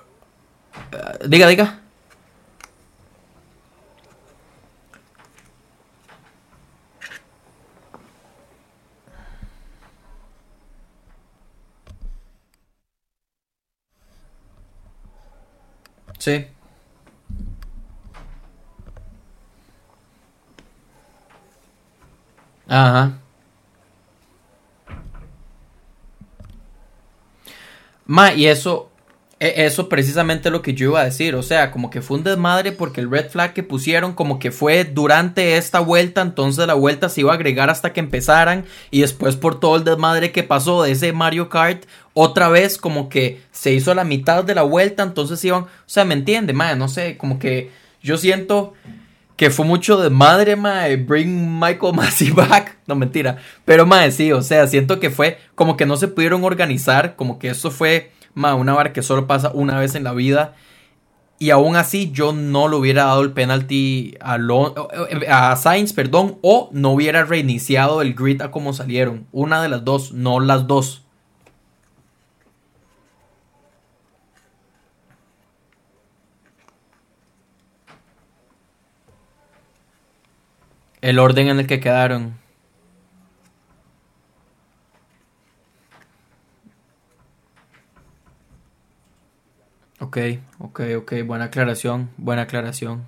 Uh, 0.92 1.28
diga, 1.28 1.48
diga. 1.48 1.80
Sí. 16.20 16.48
Ajá. 22.68 23.23
Ma, 28.14 28.32
y 28.32 28.46
eso, 28.46 28.92
e, 29.40 29.66
eso 29.66 29.90
precisamente 29.90 30.52
lo 30.52 30.62
que 30.62 30.76
yo 30.76 30.90
iba 30.90 31.02
a 31.02 31.06
decir, 31.06 31.34
o 31.34 31.42
sea, 31.42 31.72
como 31.72 31.90
que 31.90 32.04
fue 32.04 32.18
un 32.18 32.24
desmadre 32.24 32.72
porque 32.72 33.02
el 33.02 33.10
red 33.10 33.28
flag 33.28 33.54
que 33.54 33.64
pusieron 33.64 34.14
como 34.14 34.38
que 34.38 34.52
fue 34.52 34.84
durante 34.84 35.58
esta 35.58 35.80
vuelta, 35.80 36.22
entonces 36.22 36.68
la 36.68 36.76
vuelta 36.76 37.10
se 37.10 37.22
iba 37.22 37.32
a 37.32 37.36
agregar 37.36 37.72
hasta 37.72 37.92
que 37.92 38.02
empezaran 38.02 38.66
y 38.92 39.02
después 39.02 39.36
por 39.36 39.60
todo 39.60 39.78
el 39.78 39.84
desmadre 39.84 40.32
que 40.32 40.44
pasó 40.44 40.84
de 40.84 40.92
ese 40.92 41.12
Mario 41.12 41.50
Kart, 41.50 41.86
otra 42.14 42.50
vez 42.50 42.78
como 42.78 43.10
que 43.10 43.42
se 43.52 43.74
hizo 43.74 43.96
la 43.96 44.04
mitad 44.04 44.44
de 44.44 44.54
la 44.54 44.62
vuelta, 44.62 45.02
entonces 45.02 45.44
iban, 45.44 45.64
o 45.64 45.70
sea, 45.88 46.06
¿me 46.06 46.14
entiende? 46.14 46.54
Ma, 46.54 46.76
no 46.76 46.90
sé, 46.90 47.18
como 47.18 47.40
que 47.40 47.72
yo 48.04 48.18
siento 48.18 48.76
que 49.36 49.50
fue 49.50 49.66
mucho 49.66 50.00
de 50.00 50.10
madre, 50.10 50.56
mae, 50.56 50.98
bring 50.98 51.60
Michael 51.60 51.94
Massey 51.94 52.32
back. 52.36 52.78
No, 52.88 52.96
mentira. 52.96 53.38
Pero, 53.66 53.86
mae, 53.86 54.12
sí, 54.12 54.32
o 54.32 54.42
sea, 54.42 54.68
siento 54.68 55.00
que 55.00 55.10
fue 55.10 55.38
como 55.56 55.78
que 55.78 55.86
no 55.86 55.98
se 55.98 56.08
pudieron 56.08 56.44
organizar, 56.44 57.16
como 57.16 57.40
que 57.40 57.50
eso 57.50 57.72
fue, 57.72 58.12
mae, 58.34 58.54
una 58.54 58.74
vara 58.74 58.94
que 58.94 59.02
solo 59.02 59.28
pasa 59.28 59.52
una 59.54 59.80
vez 59.80 59.96
en 59.96 60.04
la 60.04 60.14
vida. 60.14 60.56
Y 61.40 61.50
aún 61.50 61.76
así 61.76 62.12
yo 62.12 62.32
no 62.32 62.70
le 62.70 62.76
hubiera 62.76 63.06
dado 63.06 63.22
el 63.22 63.34
penalty 63.34 64.16
a, 64.22 64.38
a 65.30 65.56
Sainz, 65.56 65.92
perdón, 65.92 66.38
o 66.42 66.70
no 66.72 66.92
hubiera 66.92 67.26
reiniciado 67.26 68.02
el 68.02 68.14
grid 68.14 68.42
a 68.42 68.52
como 68.52 68.72
salieron. 68.72 69.28
Una 69.32 69.62
de 69.62 69.68
las 69.68 69.84
dos, 69.84 70.14
no 70.14 70.40
las 70.40 70.68
dos. 70.68 71.03
El 81.04 81.20
orden 81.20 81.50
en 81.50 81.60
el 81.60 81.68
que 81.68 81.82
quedaron. 81.82 82.40
Ok, 90.00 90.18
ok, 90.60 90.80
ok, 91.00 91.14
buena 91.26 91.46
aclaración, 91.46 92.10
buena 92.18 92.44
aclaración. 92.44 93.06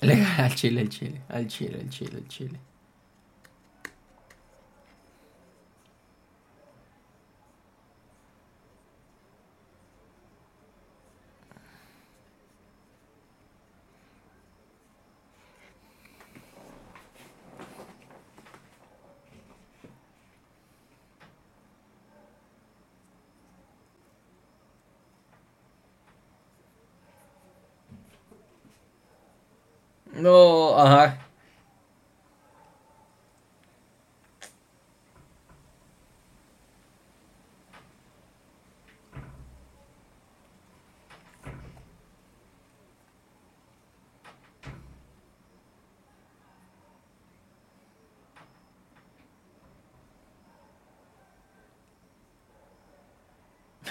al 0.38 0.54
chile, 0.54 0.80
al 0.80 0.88
chile, 0.88 1.22
al 1.28 1.46
chile, 1.46 1.78
al 1.80 1.88
chile, 1.88 2.16
al 2.16 2.26
chile. 2.28 2.58
No, 30.16 30.78
ajá. 30.78 31.18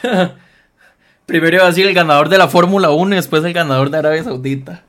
Primero 1.25 1.55
iba 1.57 1.65
a 1.65 1.67
decir 1.67 1.85
el 1.87 1.93
ganador 1.93 2.29
de 2.29 2.37
la 2.37 2.47
Fórmula 2.47 2.91
1 2.91 3.13
y 3.13 3.17
después 3.17 3.43
el 3.43 3.53
ganador 3.53 3.89
de 3.89 3.97
Arabia 3.97 4.23
Saudita. 4.23 4.83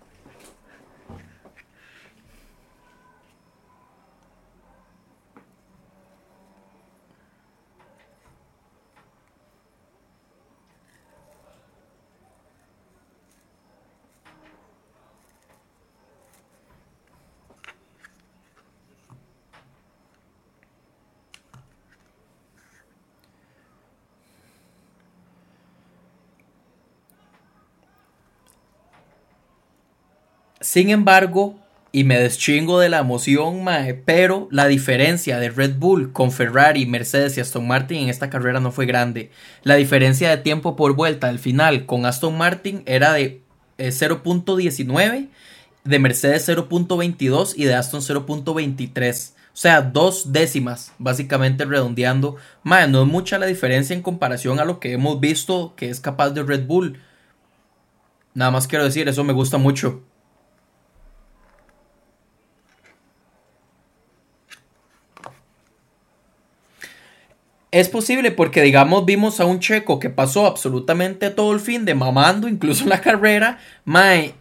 Sin 30.76 30.90
embargo, 30.90 31.58
y 31.90 32.04
me 32.04 32.18
deschingo 32.18 32.78
de 32.78 32.90
la 32.90 32.98
emoción, 32.98 33.64
mae, 33.64 33.94
pero 33.94 34.46
la 34.50 34.66
diferencia 34.66 35.38
de 35.38 35.48
Red 35.48 35.76
Bull 35.78 36.12
con 36.12 36.30
Ferrari, 36.30 36.84
Mercedes 36.84 37.38
y 37.38 37.40
Aston 37.40 37.66
Martin 37.66 38.02
en 38.02 38.08
esta 38.10 38.28
carrera 38.28 38.60
no 38.60 38.70
fue 38.70 38.84
grande. 38.84 39.30
La 39.62 39.76
diferencia 39.76 40.28
de 40.28 40.36
tiempo 40.36 40.76
por 40.76 40.94
vuelta 40.94 41.30
al 41.30 41.38
final 41.38 41.86
con 41.86 42.04
Aston 42.04 42.36
Martin 42.36 42.82
era 42.84 43.14
de 43.14 43.40
0.19, 43.78 45.14
eh, 45.14 45.28
de 45.84 45.98
Mercedes 45.98 46.46
0.22 46.46 47.54
y 47.56 47.64
de 47.64 47.74
Aston 47.74 48.02
0.23. 48.02 49.30
O 49.30 49.32
sea, 49.54 49.80
dos 49.80 50.30
décimas, 50.30 50.92
básicamente 50.98 51.64
redondeando. 51.64 52.36
Mae, 52.64 52.86
no 52.86 53.00
es 53.00 53.08
mucha 53.08 53.38
la 53.38 53.46
diferencia 53.46 53.96
en 53.96 54.02
comparación 54.02 54.60
a 54.60 54.66
lo 54.66 54.78
que 54.78 54.92
hemos 54.92 55.20
visto 55.20 55.72
que 55.74 55.88
es 55.88 56.00
capaz 56.00 56.32
de 56.32 56.42
Red 56.42 56.66
Bull. 56.66 57.00
Nada 58.34 58.50
más 58.50 58.66
quiero 58.66 58.84
decir, 58.84 59.08
eso 59.08 59.24
me 59.24 59.32
gusta 59.32 59.56
mucho. 59.56 60.02
Es 67.72 67.88
posible 67.88 68.30
porque, 68.30 68.62
digamos, 68.62 69.04
vimos 69.04 69.40
a 69.40 69.44
un 69.44 69.58
checo 69.60 69.98
que 69.98 70.08
pasó 70.08 70.46
absolutamente 70.46 71.30
todo 71.30 71.52
el 71.52 71.60
fin 71.60 71.84
de 71.84 71.94
mamando, 71.94 72.48
incluso 72.48 72.86
la 72.86 73.00
carrera, 73.00 73.58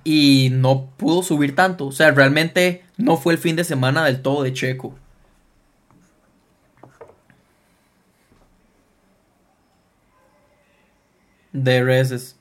y 0.03 0.49
no 0.51 0.89
pudo 0.97 1.23
subir 1.23 1.55
tanto. 1.55 1.87
O 1.87 1.91
sea, 1.91 2.11
realmente 2.11 2.83
no 2.97 3.17
fue 3.17 3.33
el 3.33 3.39
fin 3.39 3.55
de 3.55 3.63
semana 3.63 4.05
del 4.05 4.21
todo 4.21 4.43
de 4.43 4.53
checo. 4.53 4.95
De 11.53 11.83
reses. 11.83 12.37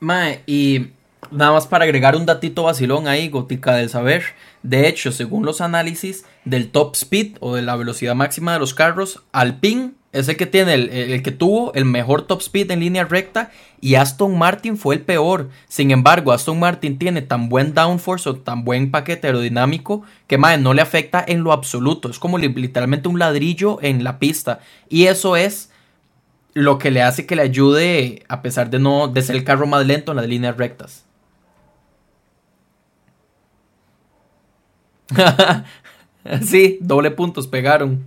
Mae, 0.00 0.42
y 0.46 0.88
nada 1.30 1.52
más 1.52 1.66
para 1.66 1.84
agregar 1.84 2.16
un 2.16 2.26
datito 2.26 2.64
vacilón 2.64 3.08
ahí, 3.08 3.28
gótica 3.28 3.74
del 3.74 3.88
saber. 3.88 4.22
De 4.62 4.88
hecho, 4.88 5.12
según 5.12 5.44
los 5.44 5.60
análisis 5.60 6.24
del 6.44 6.70
top 6.70 6.94
speed 6.94 7.36
o 7.40 7.54
de 7.54 7.62
la 7.62 7.76
velocidad 7.76 8.14
máxima 8.14 8.52
de 8.52 8.58
los 8.58 8.74
carros, 8.74 9.22
Alpine 9.32 9.92
es 10.12 10.28
el 10.28 10.36
que 10.36 10.46
tiene 10.46 10.74
el, 10.74 11.22
que 11.22 11.30
tuvo 11.30 11.74
el 11.74 11.84
mejor 11.84 12.22
top 12.22 12.40
speed 12.40 12.70
en 12.70 12.80
línea 12.80 13.04
recta 13.04 13.50
y 13.82 13.96
Aston 13.96 14.38
Martin 14.38 14.78
fue 14.78 14.94
el 14.94 15.02
peor. 15.02 15.50
Sin 15.68 15.90
embargo, 15.90 16.32
Aston 16.32 16.58
Martin 16.58 16.98
tiene 16.98 17.20
tan 17.20 17.50
buen 17.50 17.74
downforce 17.74 18.30
o 18.30 18.36
tan 18.36 18.64
buen 18.64 18.90
paquete 18.90 19.26
aerodinámico 19.26 20.02
que 20.26 20.38
mae, 20.38 20.56
no 20.56 20.72
le 20.72 20.80
afecta 20.80 21.22
en 21.26 21.42
lo 21.42 21.52
absoluto. 21.52 22.08
Es 22.08 22.18
como 22.18 22.38
literalmente 22.38 23.08
un 23.08 23.18
ladrillo 23.18 23.78
en 23.82 24.04
la 24.04 24.18
pista. 24.18 24.60
Y 24.88 25.04
eso 25.06 25.36
es 25.36 25.70
lo 26.56 26.78
que 26.78 26.90
le 26.90 27.02
hace 27.02 27.26
que 27.26 27.36
le 27.36 27.42
ayude 27.42 28.24
a 28.28 28.40
pesar 28.40 28.70
de 28.70 28.78
no 28.78 29.08
de 29.08 29.20
ser 29.20 29.36
el 29.36 29.44
carro 29.44 29.66
más 29.66 29.86
lento 29.86 30.12
en 30.12 30.16
las 30.16 30.26
líneas 30.26 30.56
rectas. 30.56 31.04
sí, 36.42 36.78
doble 36.80 37.10
puntos 37.10 37.46
pegaron. 37.46 38.06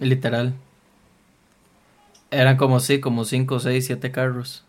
Literal. 0.00 0.54
Eran 2.30 2.56
como 2.56 2.80
sí, 2.80 3.00
como 3.00 3.24
5, 3.24 3.60
6, 3.60 3.86
7 3.86 4.10
carros. 4.10 4.64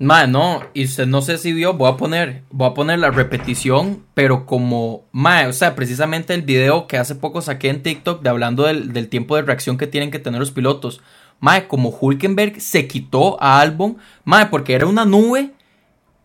Mae, 0.00 0.28
no, 0.28 0.62
y 0.74 0.84
usted 0.84 1.06
no 1.06 1.22
sé 1.22 1.38
si 1.38 1.52
vio, 1.52 1.74
voy 1.74 1.90
a 1.90 1.96
poner, 1.96 2.42
voy 2.50 2.68
a 2.68 2.74
poner 2.74 3.00
la 3.00 3.10
repetición, 3.10 4.04
pero 4.14 4.46
como, 4.46 5.02
mae, 5.10 5.48
o 5.48 5.52
sea, 5.52 5.74
precisamente 5.74 6.34
el 6.34 6.42
video 6.42 6.86
que 6.86 6.98
hace 6.98 7.16
poco 7.16 7.42
saqué 7.42 7.68
en 7.68 7.82
TikTok 7.82 8.22
de 8.22 8.30
hablando 8.30 8.62
del, 8.62 8.92
del 8.92 9.08
tiempo 9.08 9.34
de 9.34 9.42
reacción 9.42 9.76
que 9.76 9.88
tienen 9.88 10.12
que 10.12 10.20
tener 10.20 10.38
los 10.38 10.52
pilotos. 10.52 11.00
Mae, 11.40 11.66
como 11.66 11.90
Hulkenberg 11.90 12.60
se 12.60 12.86
quitó 12.86 13.42
a 13.42 13.60
Albon, 13.60 13.98
mae, 14.24 14.46
porque 14.46 14.74
era 14.74 14.86
una 14.86 15.04
nube 15.04 15.52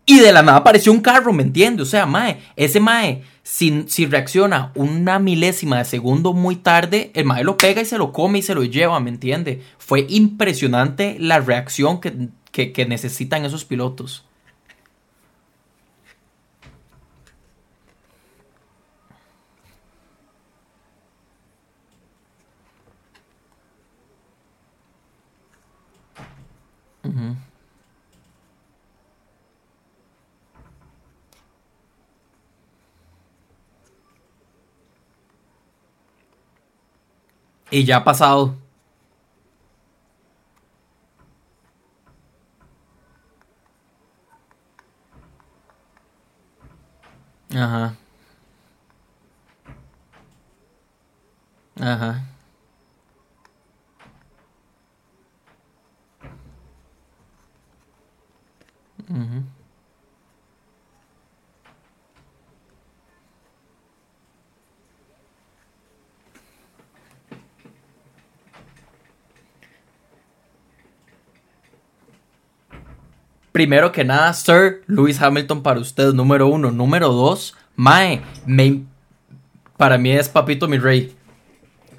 y 0.06 0.18
de 0.20 0.32
la 0.32 0.42
nada 0.42 0.58
apareció 0.58 0.92
un 0.92 1.00
carro, 1.00 1.32
¿me 1.32 1.42
entiendes? 1.42 1.86
O 1.86 1.90
sea, 1.90 2.04
mae, 2.06 2.40
ese 2.56 2.78
mae, 2.78 3.22
si, 3.42 3.84
si, 3.88 4.06
reacciona 4.06 4.70
una 4.74 5.18
milésima 5.18 5.78
de 5.78 5.84
segundo 5.84 6.34
muy 6.34 6.56
tarde, 6.56 7.10
el 7.14 7.24
mae 7.24 7.44
lo 7.44 7.56
pega 7.56 7.80
y 7.80 7.86
se 7.86 7.98
lo 7.98 8.12
come 8.12 8.38
y 8.40 8.42
se 8.42 8.54
lo 8.54 8.64
lleva, 8.64 9.00
¿me 9.00 9.10
entiende? 9.10 9.62
Fue 9.78 10.06
impresionante 10.08 11.16
la 11.18 11.40
reacción 11.40 12.00
que, 12.00 12.28
que, 12.52 12.86
necesitan 12.86 13.44
esos 13.44 13.64
pilotos. 13.64 14.24
Y 37.74 37.84
ya 37.84 37.96
ha 37.96 38.04
pasado. 38.04 38.54
Ajá. 47.50 47.96
Ajá. 51.80 52.22
Uh 59.10 59.53
Primero 73.54 73.92
que 73.92 74.02
nada, 74.02 74.32
Sir 74.32 74.82
Lewis 74.88 75.22
Hamilton 75.22 75.62
para 75.62 75.78
usted, 75.78 76.12
número 76.12 76.48
uno. 76.48 76.72
Número 76.72 77.12
dos, 77.12 77.54
Mae, 77.76 78.20
me, 78.46 78.82
para 79.76 79.96
mí 79.96 80.10
es 80.10 80.28
papito 80.28 80.66
mi 80.66 80.76
rey. 80.76 81.14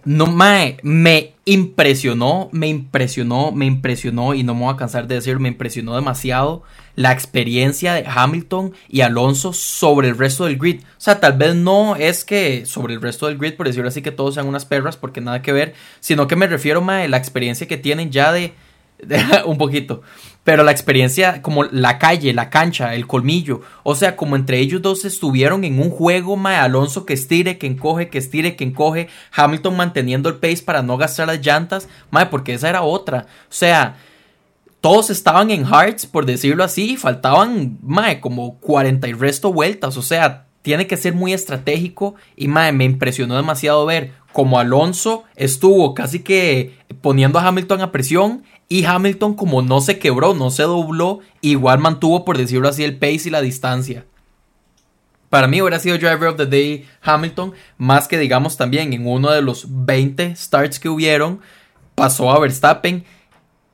No, 0.04 0.28
Mae, 0.28 0.76
me 0.84 1.34
impresionó, 1.46 2.50
me 2.52 2.68
impresionó, 2.68 3.54
me 3.54 3.68
impresionó 3.68 4.34
y 4.34 4.44
no 4.44 4.54
me 4.54 4.66
voy 4.66 4.74
a 4.74 4.76
cansar 4.76 5.08
de 5.08 5.16
decir, 5.16 5.40
me 5.40 5.48
impresionó 5.48 5.96
demasiado 5.96 6.64
la 6.96 7.14
experiencia 7.14 7.94
de 7.94 8.04
Hamilton 8.06 8.74
y 8.90 9.00
Alonso 9.00 9.54
sobre 9.54 10.10
el 10.10 10.18
resto 10.18 10.44
del 10.44 10.58
grid. 10.58 10.82
O 10.82 11.02
sea, 11.02 11.22
tal 11.22 11.38
vez 11.38 11.56
no 11.56 11.96
es 11.96 12.26
que 12.26 12.66
sobre 12.66 12.96
el 12.96 13.02
resto 13.02 13.28
del 13.28 13.38
grid, 13.38 13.54
por 13.54 13.68
decirlo 13.68 13.88
así, 13.88 14.02
que 14.02 14.12
todos 14.12 14.34
sean 14.34 14.48
unas 14.48 14.66
perras, 14.66 14.98
porque 14.98 15.22
nada 15.22 15.42
que 15.42 15.54
ver, 15.54 15.74
sino 16.02 16.28
que 16.28 16.36
me 16.36 16.48
refiero, 16.48 16.82
Mae, 16.82 17.08
la 17.08 17.16
experiencia 17.16 17.66
que 17.66 17.78
tienen 17.78 18.12
ya 18.12 18.34
de, 18.34 18.42
de 18.42 18.56
un 19.46 19.58
poquito. 19.58 20.02
Pero 20.44 20.64
la 20.64 20.72
experiencia, 20.72 21.42
como 21.42 21.64
la 21.64 21.98
calle, 21.98 22.34
la 22.34 22.50
cancha, 22.50 22.94
el 22.94 23.08
colmillo, 23.08 23.62
o 23.84 23.96
sea, 23.96 24.16
como 24.16 24.36
entre 24.36 24.60
ellos 24.60 24.82
dos 24.82 25.04
estuvieron 25.04 25.64
en 25.64 25.80
un 25.80 25.90
juego, 25.90 26.38
mae, 26.38 26.58
Alonso 26.58 27.06
que 27.06 27.14
estire, 27.14 27.58
que 27.58 27.66
encoge, 27.66 28.10
que 28.10 28.20
estire, 28.20 28.56
que 28.56 28.64
encoge, 28.64 29.08
Hamilton 29.34 29.76
manteniendo 29.76 30.30
el 30.30 30.36
pace 30.36 30.62
para 30.64 30.84
no 30.84 30.98
gastar 30.98 31.28
las 31.28 31.44
llantas, 31.44 31.90
mae, 32.12 32.28
porque 32.28 32.54
esa 32.54 32.70
era 32.70 32.84
otra, 32.84 33.26
o 33.50 33.54
sea, 33.54 33.98
todos 34.82 35.10
estaban 35.10 35.50
en 35.50 35.66
hearts, 35.66 36.06
por 36.06 36.28
decirlo 36.28 36.64
así, 36.64 36.96
faltaban, 36.96 37.80
mae, 37.82 38.20
como 38.20 38.60
40 38.60 39.08
y 39.08 39.14
resto 39.14 39.52
vueltas, 39.52 39.98
o 39.98 40.04
sea, 40.04 40.46
tiene 40.62 40.86
que 40.86 40.98
ser 40.98 41.16
muy 41.16 41.34
estratégico 41.34 42.14
y, 42.36 42.48
mae, 42.48 42.72
me 42.72 42.86
impresionó 42.86 43.36
demasiado 43.36 43.84
ver 43.88 44.14
como 44.36 44.60
Alonso 44.60 45.24
estuvo 45.38 45.94
casi 45.94 46.20
que 46.20 46.78
poniendo 47.02 47.40
a 47.40 47.48
Hamilton 47.48 47.82
a 47.82 47.92
presión 47.94 48.44
y 48.68 48.86
Hamilton, 48.86 49.36
como 49.36 49.62
no 49.62 49.80
se 49.82 50.00
quebró, 50.00 50.34
no 50.34 50.50
se 50.50 50.64
dobló, 50.64 51.20
igual 51.42 51.80
mantuvo, 51.80 52.26
por 52.26 52.38
decirlo 52.38 52.68
así, 52.68 52.84
el 52.84 52.98
pace 52.98 53.28
y 53.28 53.30
la 53.30 53.42
distancia. 53.42 54.06
Para 55.30 55.48
mí 55.48 55.62
hubiera 55.62 55.80
sido 55.80 55.98
Driver 55.98 56.30
of 56.30 56.38
the 56.38 56.46
Day 56.46 56.86
Hamilton, 57.02 57.54
más 57.78 58.08
que 58.08 58.18
digamos 58.18 58.58
también 58.58 58.94
en 58.94 59.06
uno 59.06 59.32
de 59.32 59.42
los 59.42 59.68
20 59.70 60.36
starts 60.36 60.80
que 60.80 60.90
hubieron, 60.90 61.42
pasó 61.94 62.32
a 62.32 62.40
Verstappen. 62.40 63.04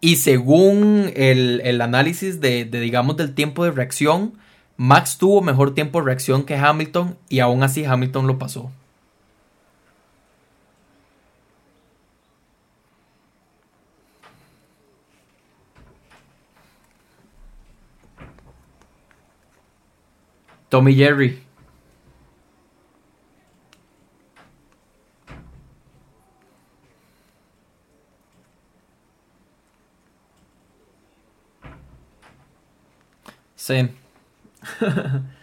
Y 0.01 0.15
según 0.15 1.11
el, 1.15 1.79
análisis 1.79 2.41
de, 2.41 2.65
de, 2.65 2.79
digamos, 2.79 3.17
del 3.17 3.35
tiempo 3.35 3.63
de 3.63 3.71
reacción, 3.71 4.33
Max 4.75 5.19
tuvo 5.19 5.41
mejor 5.41 5.75
tiempo 5.75 5.99
de 5.99 6.05
reacción 6.05 6.43
que 6.43 6.55
Hamilton 6.55 7.17
y 7.29 7.39
aún 7.39 7.61
así 7.61 7.85
Hamilton 7.85 8.25
lo 8.25 8.39
pasó. 8.39 8.71
Tommy 20.71 20.95
Jerry. 20.95 21.37
Sí. 33.57 33.89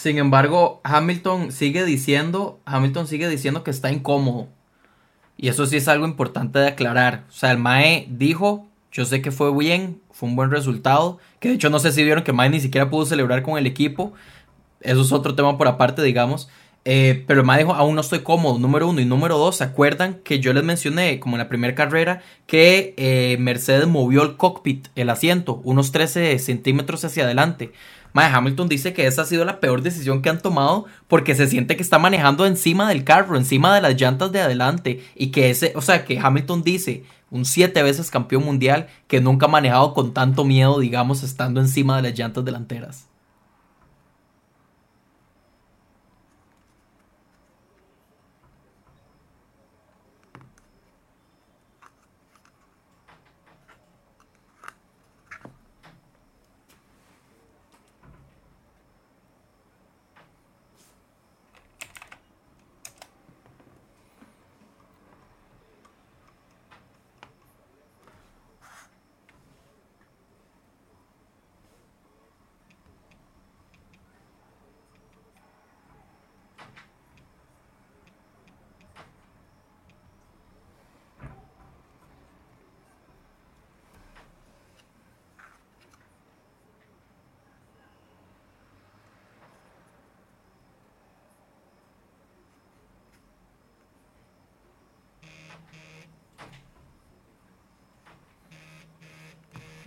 Sin 0.00 0.16
embargo, 0.16 0.80
Hamilton 0.82 1.52
sigue 1.52 1.84
diciendo, 1.84 2.58
Hamilton 2.64 3.06
sigue 3.06 3.28
diciendo 3.28 3.62
que 3.62 3.70
está 3.70 3.92
incómodo. 3.92 4.48
Y 5.36 5.48
eso 5.48 5.66
sí 5.66 5.76
es 5.76 5.88
algo 5.88 6.06
importante 6.06 6.58
de 6.58 6.68
aclarar. 6.68 7.24
O 7.28 7.32
sea, 7.32 7.50
el 7.50 7.58
Mae 7.58 8.06
dijo, 8.08 8.66
yo 8.90 9.04
sé 9.04 9.20
que 9.20 9.30
fue 9.30 9.54
bien, 9.54 10.00
fue 10.10 10.30
un 10.30 10.36
buen 10.36 10.50
resultado. 10.50 11.18
Que 11.38 11.50
de 11.50 11.56
hecho 11.56 11.68
no 11.68 11.80
sé 11.80 11.92
si 11.92 12.02
vieron 12.02 12.24
que 12.24 12.32
Mae 12.32 12.48
ni 12.48 12.60
siquiera 12.60 12.88
pudo 12.88 13.04
celebrar 13.04 13.42
con 13.42 13.58
el 13.58 13.66
equipo. 13.66 14.14
Eso 14.80 15.02
es 15.02 15.12
otro 15.12 15.34
tema 15.34 15.58
por 15.58 15.68
aparte, 15.68 16.00
digamos. 16.00 16.48
Eh, 16.86 17.22
pero 17.26 17.40
el 17.40 17.46
Mae 17.46 17.58
dijo, 17.58 17.74
aún 17.74 17.94
no 17.94 18.00
estoy 18.00 18.20
cómodo, 18.20 18.58
número 18.58 18.88
uno. 18.88 19.02
Y 19.02 19.04
número 19.04 19.36
dos, 19.36 19.56
¿se 19.56 19.64
acuerdan 19.64 20.14
que 20.24 20.40
yo 20.40 20.54
les 20.54 20.64
mencioné, 20.64 21.20
como 21.20 21.36
en 21.36 21.40
la 21.40 21.50
primera 21.50 21.74
carrera, 21.74 22.22
que 22.46 22.94
eh, 22.96 23.36
Mercedes 23.38 23.86
movió 23.86 24.22
el 24.22 24.38
cockpit, 24.38 24.88
el 24.94 25.10
asiento, 25.10 25.60
unos 25.62 25.92
13 25.92 26.38
centímetros 26.38 27.04
hacia 27.04 27.24
adelante? 27.24 27.72
Hamilton 28.14 28.68
dice 28.68 28.92
que 28.92 29.06
esa 29.06 29.22
ha 29.22 29.26
sido 29.26 29.44
la 29.44 29.60
peor 29.60 29.82
decisión 29.82 30.22
que 30.22 30.30
han 30.30 30.40
tomado 30.40 30.86
porque 31.08 31.34
se 31.34 31.46
siente 31.46 31.76
que 31.76 31.82
está 31.82 31.98
manejando 31.98 32.46
encima 32.46 32.88
del 32.88 33.04
carro, 33.04 33.36
encima 33.36 33.74
de 33.74 33.80
las 33.80 34.00
llantas 34.00 34.32
de 34.32 34.40
adelante 34.40 35.04
y 35.14 35.28
que 35.28 35.50
ese, 35.50 35.72
o 35.76 35.82
sea, 35.82 36.04
que 36.04 36.18
Hamilton 36.18 36.62
dice, 36.62 37.04
un 37.30 37.44
siete 37.44 37.82
veces 37.82 38.10
campeón 38.10 38.44
mundial 38.44 38.88
que 39.06 39.20
nunca 39.20 39.46
ha 39.46 39.50
manejado 39.50 39.94
con 39.94 40.12
tanto 40.12 40.44
miedo, 40.44 40.80
digamos, 40.80 41.22
estando 41.22 41.60
encima 41.60 41.96
de 41.96 42.08
las 42.08 42.18
llantas 42.18 42.44
delanteras. 42.44 43.09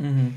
Mm-hmm. 0.03 0.29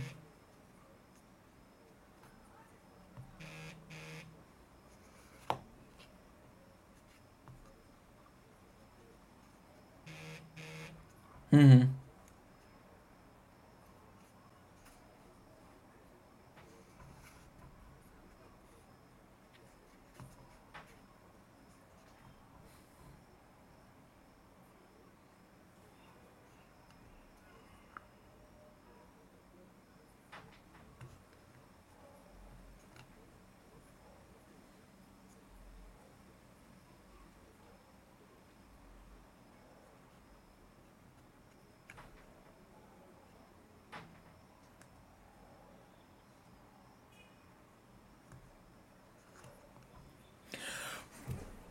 Mm-hmm. 11.53 11.96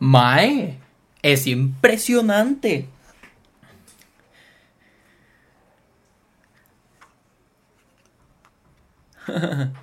Mae, 0.06 0.78
es 1.24 1.48
impresionante. 1.48 2.88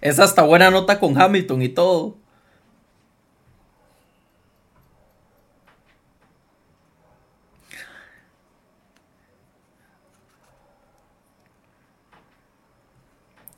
es 0.00 0.20
hasta 0.20 0.42
buena 0.42 0.70
nota 0.70 1.00
con 1.00 1.20
Hamilton 1.20 1.62
y 1.62 1.68
todo. 1.70 2.16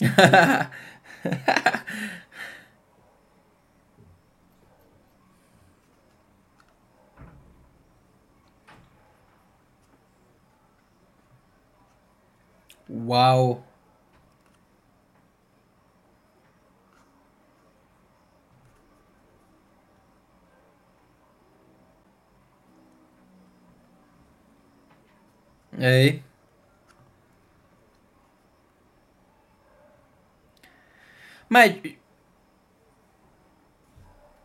Wow. 13.05 13.63
Ey. 25.79 26.23
Mae, 31.49 31.99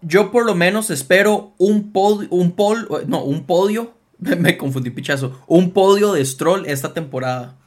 yo 0.01 0.31
por 0.31 0.45
lo 0.45 0.55
menos 0.55 0.89
espero 0.89 1.53
un 1.57 1.91
podio, 1.91 2.27
un 2.31 2.51
pol, 2.51 2.87
no, 3.07 3.23
un 3.23 3.45
podio, 3.45 3.93
me 4.19 4.57
confundí 4.57 4.89
pichazo, 4.89 5.41
un 5.47 5.71
podio 5.71 6.13
de 6.13 6.25
Stroll 6.25 6.65
esta 6.65 6.93
temporada, 6.93 7.58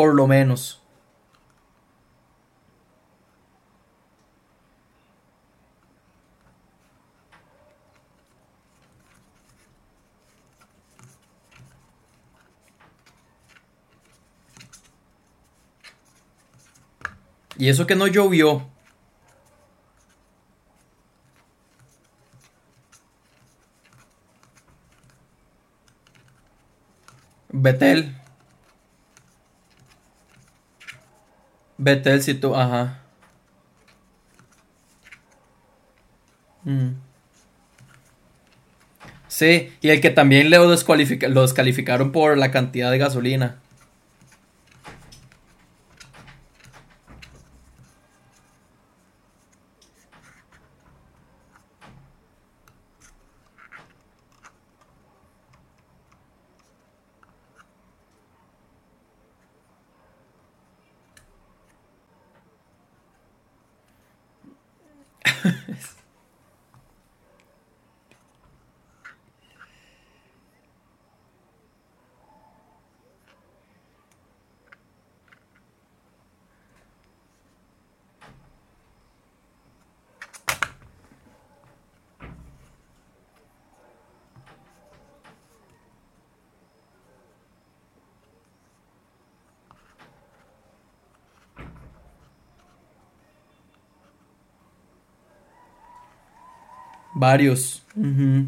por 0.00 0.14
lo 0.14 0.26
menos. 0.26 0.80
Y 17.58 17.68
eso 17.68 17.86
que 17.86 17.94
no 17.94 18.06
llovió. 18.06 18.66
Betel. 27.50 28.19
Betel, 31.80 32.22
si 32.22 32.34
tú, 32.34 32.54
ajá. 32.54 32.98
Mm. 36.64 36.90
Sí, 39.28 39.72
y 39.80 39.88
el 39.88 40.02
que 40.02 40.10
también 40.10 40.50
le 40.50 40.58
descalifica, 40.58 41.28
lo 41.28 41.40
descalificaron 41.40 42.12
por 42.12 42.36
la 42.36 42.50
cantidad 42.50 42.90
de 42.90 42.98
gasolina. 42.98 43.56
Varios. 97.14 97.82
Ujú. 97.96 98.46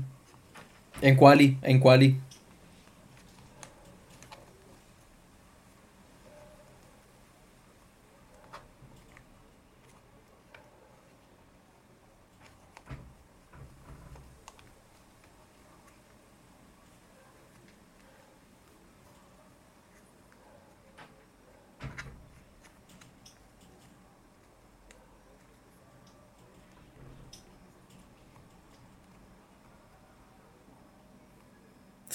En 1.01 1.17
quali, 1.17 1.59
en 1.63 1.81
quali. 1.81 2.21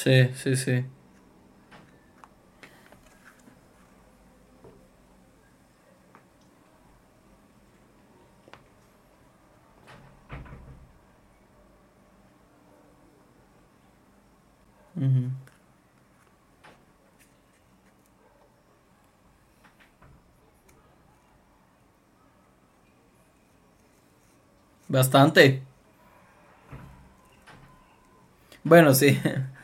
Sí, 0.08 0.30
sí, 0.36 0.56
sí. 0.56 0.86
Bastante. 24.88 25.62
Bueno, 28.64 28.94
sí. 28.94 29.20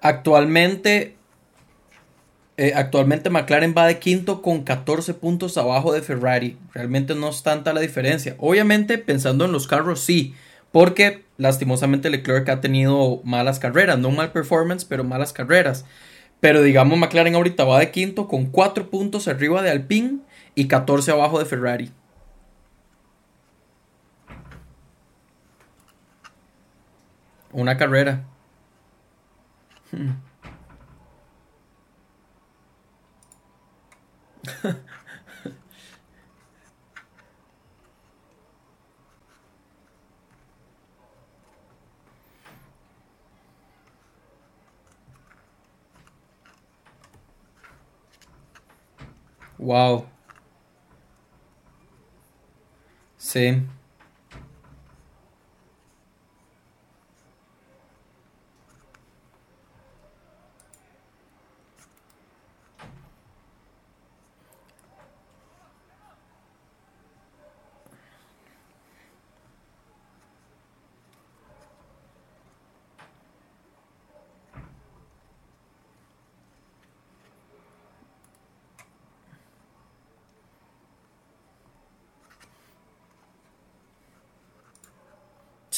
Actualmente, 0.00 1.16
eh, 2.56 2.72
actualmente 2.74 3.30
McLaren 3.30 3.74
va 3.76 3.86
de 3.86 3.98
quinto 3.98 4.42
con 4.42 4.62
14 4.64 5.14
puntos 5.14 5.58
abajo 5.58 5.92
de 5.92 6.02
Ferrari. 6.02 6.58
Realmente 6.72 7.14
no 7.14 7.28
es 7.28 7.42
tanta 7.42 7.72
la 7.72 7.80
diferencia. 7.80 8.34
Obviamente, 8.38 8.98
pensando 8.98 9.44
en 9.44 9.52
los 9.52 9.66
carros, 9.66 10.00
sí. 10.00 10.34
Porque 10.72 11.24
lastimosamente 11.36 12.10
Leclerc 12.10 12.48
ha 12.48 12.60
tenido 12.60 13.20
malas 13.24 13.58
carreras. 13.58 13.98
No 13.98 14.10
mal 14.10 14.32
performance, 14.32 14.84
pero 14.84 15.04
malas 15.04 15.32
carreras. 15.32 15.84
Pero 16.40 16.62
digamos, 16.62 16.98
McLaren 16.98 17.34
ahorita 17.34 17.64
va 17.64 17.80
de 17.80 17.90
quinto 17.90 18.28
con 18.28 18.46
4 18.46 18.88
puntos 18.90 19.28
arriba 19.28 19.62
de 19.62 19.70
Alpine 19.70 20.20
y 20.54 20.68
14 20.68 21.10
abajo 21.10 21.38
de 21.38 21.44
Ferrari. 21.44 21.90
Una 27.52 27.76
carrera. 27.76 28.29
Hmm. 29.90 30.10
Wow. 49.58 50.06
Sí. 53.18 53.62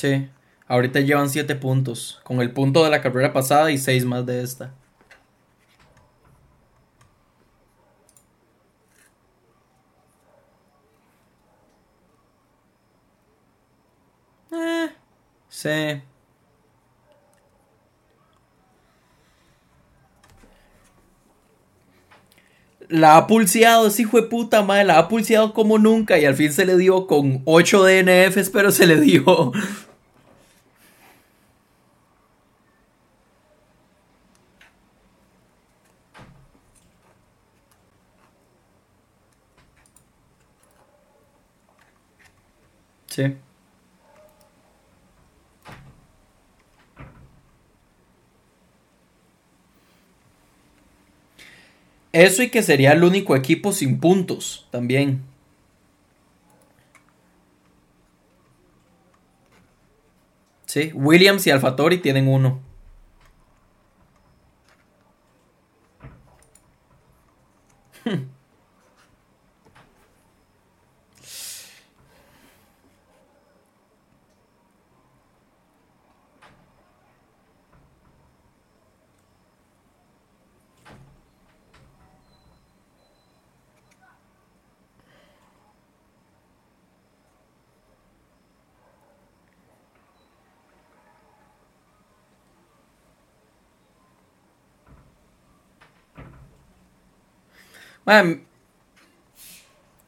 Sí. 0.03 0.29
Ahorita 0.67 0.99
llevan 0.99 1.31
7 1.31 1.55
puntos. 1.55 2.21
Con 2.25 2.41
el 2.41 2.51
punto 2.51 2.83
de 2.83 2.91
la 2.91 3.01
carrera 3.01 3.33
pasada 3.33 3.71
y 3.71 3.79
6 3.79 4.05
más 4.05 4.27
de 4.27 4.43
esta. 4.43 4.75
Eh, 14.51 14.89
sí. 15.49 16.03
La 22.89 23.17
ha 23.17 23.27
pulseado, 23.29 23.87
ese 23.87 24.03
hijo 24.03 24.21
de 24.21 24.25
puta 24.27 24.63
madre, 24.63 24.85
la 24.85 24.99
ha 24.99 25.09
pulseado 25.09 25.55
como 25.55 25.79
nunca 25.79 26.19
y 26.19 26.25
al 26.25 26.35
fin 26.35 26.53
se 26.53 26.67
le 26.67 26.77
dio 26.77 27.07
con 27.07 27.43
8 27.45 27.85
DNFs, 27.85 28.51
pero 28.51 28.73
se 28.73 28.87
le 28.89 29.01
dio. 29.01 29.53
Eso 52.13 52.43
y 52.43 52.51
que 52.51 52.63
sería 52.63 52.93
el 52.93 53.05
único 53.05 53.35
equipo 53.37 53.73
sin 53.73 53.99
puntos 53.99 54.69
también. 54.71 55.23
Sí, 60.67 60.91
Williams 60.95 61.47
y 61.47 61.51
Alfatori 61.51 61.99
tienen 61.99 62.29
uno. 62.29 62.61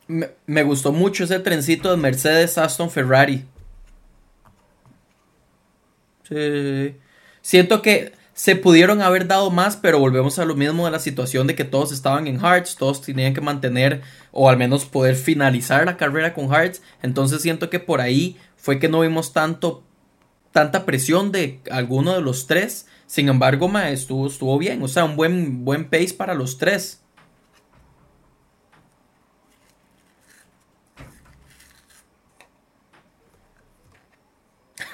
Me, 0.07 0.63
gustó 0.63 0.93
mucho 0.93 1.25
ese 1.25 1.39
trencito 1.41 1.91
de 1.91 1.97
Mercedes 1.97 2.59
Aston 2.59 2.91
Ferrari. 2.91 3.45
Siento 7.43 7.83
que 7.83 8.13
se 8.33 8.57
pudieron 8.57 9.01
haber 9.01 9.29
dado 9.29 9.51
más, 9.51 9.77
pero 9.77 10.01
volvemos 10.01 10.39
a 10.39 10.45
lo 10.45 10.57
mismo 10.57 10.87
de 10.87 10.91
la 10.91 10.99
situación 10.99 11.47
de 11.47 11.55
que 11.55 11.65
todos 11.65 11.93
estaban 11.93 12.27
en 12.27 12.41
Hearts, 12.41 12.75
todos 12.77 13.01
tenían 13.01 13.33
que 13.33 13.41
mantener 13.41 14.03
o 14.33 14.51
al 14.51 14.57
menos 14.57 14.85
poder 14.85 15.15
finalizar 15.15 15.87
la 15.87 15.97
carrera 15.97 16.35
con 16.35 16.49
Hearts. 16.49 16.83
Entonces 17.03 17.43
siento 17.43 17.71
que 17.71 17.79
por 17.79 18.01
ahí 18.01 18.37
fue 18.57 18.81
que 18.81 18.89
no 18.89 19.01
vimos 19.01 19.33
tanto 19.33 19.85
tanta 20.51 20.87
presión 20.87 21.33
de 21.33 21.61
alguno 21.71 22.15
de 22.15 22.23
los 22.23 22.47
tres. 22.47 22.87
Sin 23.07 23.29
embargo, 23.29 23.71
estuvo, 23.79 24.27
estuvo 24.27 24.59
bien, 24.59 24.83
o 24.83 24.89
sea, 24.89 25.05
un 25.05 25.17
buen, 25.17 25.65
buen 25.65 25.85
pace 25.91 26.15
para 26.17 26.35
los 26.35 26.59
tres. 26.59 27.04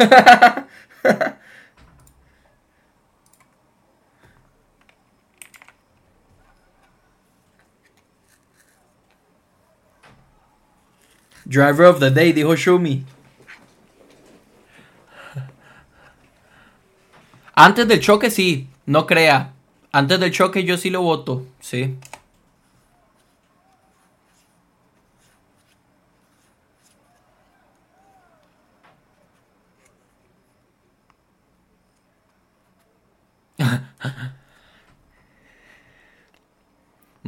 Driver 11.47 11.85
of 11.85 12.01
the 12.01 12.11
day, 12.11 12.33
dijo 12.33 12.57
Shumi. 12.57 13.05
Antes 17.55 17.87
del 17.89 18.01
choque 18.01 18.31
sí, 18.31 18.69
no 18.87 19.07
crea. 19.07 19.53
Antes 19.93 20.21
del 20.21 20.31
choque 20.31 20.65
yo 20.65 20.79
sí 20.79 20.89
lo 20.89 21.03
voto, 21.03 21.45
sí. 21.61 21.99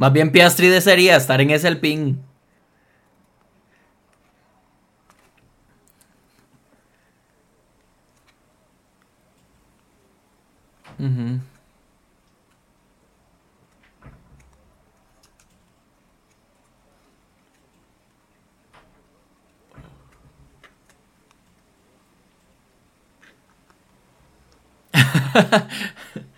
Más 0.03 0.11
bien 0.11 0.33
Piastri 0.33 0.67
desearía 0.67 1.15
estar 1.15 1.39
en 1.39 1.49
ese 1.49 1.69
Alpine. 1.69 2.17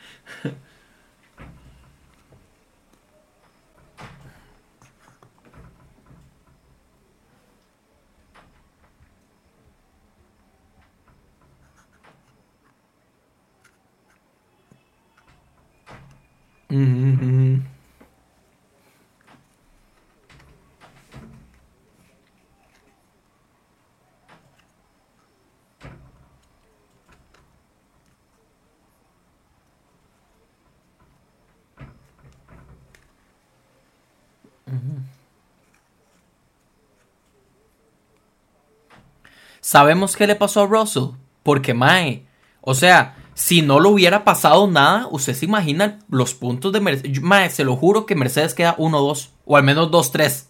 Sabemos 39.62 40.16
qué 40.16 40.28
le 40.28 40.36
pasó 40.36 40.62
a 40.62 40.68
Russell, 40.68 41.16
porque 41.44 41.74
Mae, 41.74 42.26
o 42.62 42.74
sea, 42.74 43.16
si 43.36 43.62
no 43.62 43.82
lo 43.82 43.90
hubiera 43.90 44.24
pasado 44.24 44.66
nada, 44.66 45.08
usted 45.12 45.34
se 45.34 45.46
imagina 45.46 46.00
los 46.10 46.34
puntos 46.34 46.72
de 46.72 46.80
Mercedes. 46.80 47.22
Mae, 47.22 47.50
se 47.50 47.66
lo 47.66 47.76
juro 47.76 48.06
que 48.06 48.16
Mercedes 48.16 48.54
queda 48.54 48.78
1-2, 48.78 49.30
o 49.46 49.58
al 49.58 49.64
menos 49.64 49.92
2-3, 49.92 50.46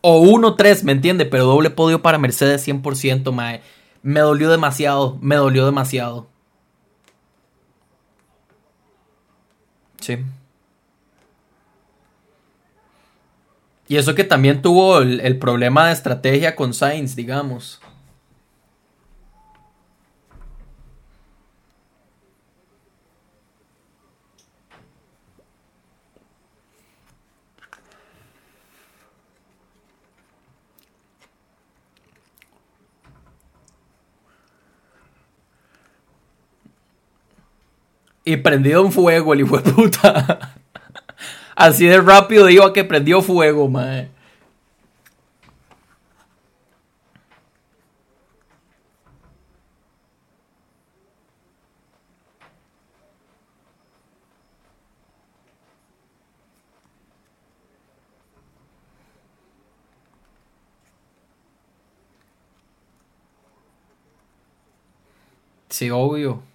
o 0.00 0.22
1-3, 0.24 0.84
¿me 0.84 0.92
entiende? 0.92 1.26
Pero 1.26 1.44
doble 1.44 1.68
podio 1.68 2.00
para 2.00 2.18
Mercedes 2.18 2.66
100%, 2.66 3.30
Mae. 3.30 3.60
Me 4.02 4.20
dolió 4.20 4.50
demasiado, 4.50 5.18
me 5.20 5.36
dolió 5.36 5.66
demasiado. 5.66 6.26
Sí. 10.00 10.16
Y 13.86 13.96
eso 13.96 14.14
que 14.14 14.24
también 14.24 14.62
tuvo 14.62 14.98
el, 14.98 15.20
el 15.20 15.38
problema 15.38 15.88
de 15.88 15.92
estrategia 15.92 16.56
con 16.56 16.72
Sainz, 16.72 17.16
digamos. 17.16 17.82
y 38.24 38.36
prendido 38.36 38.84
en 38.84 38.92
fuego 38.92 39.34
el 39.34 39.40
hijo 39.40 39.58
de 39.58 39.72
puta. 39.72 40.54
Así 41.56 41.86
de 41.86 42.00
rápido 42.00 42.46
digo 42.46 42.72
que 42.72 42.84
prendió 42.84 43.22
fuego, 43.22 43.68
mae. 43.68 44.08
Sí, 65.68 65.90
obvio. 65.90 66.53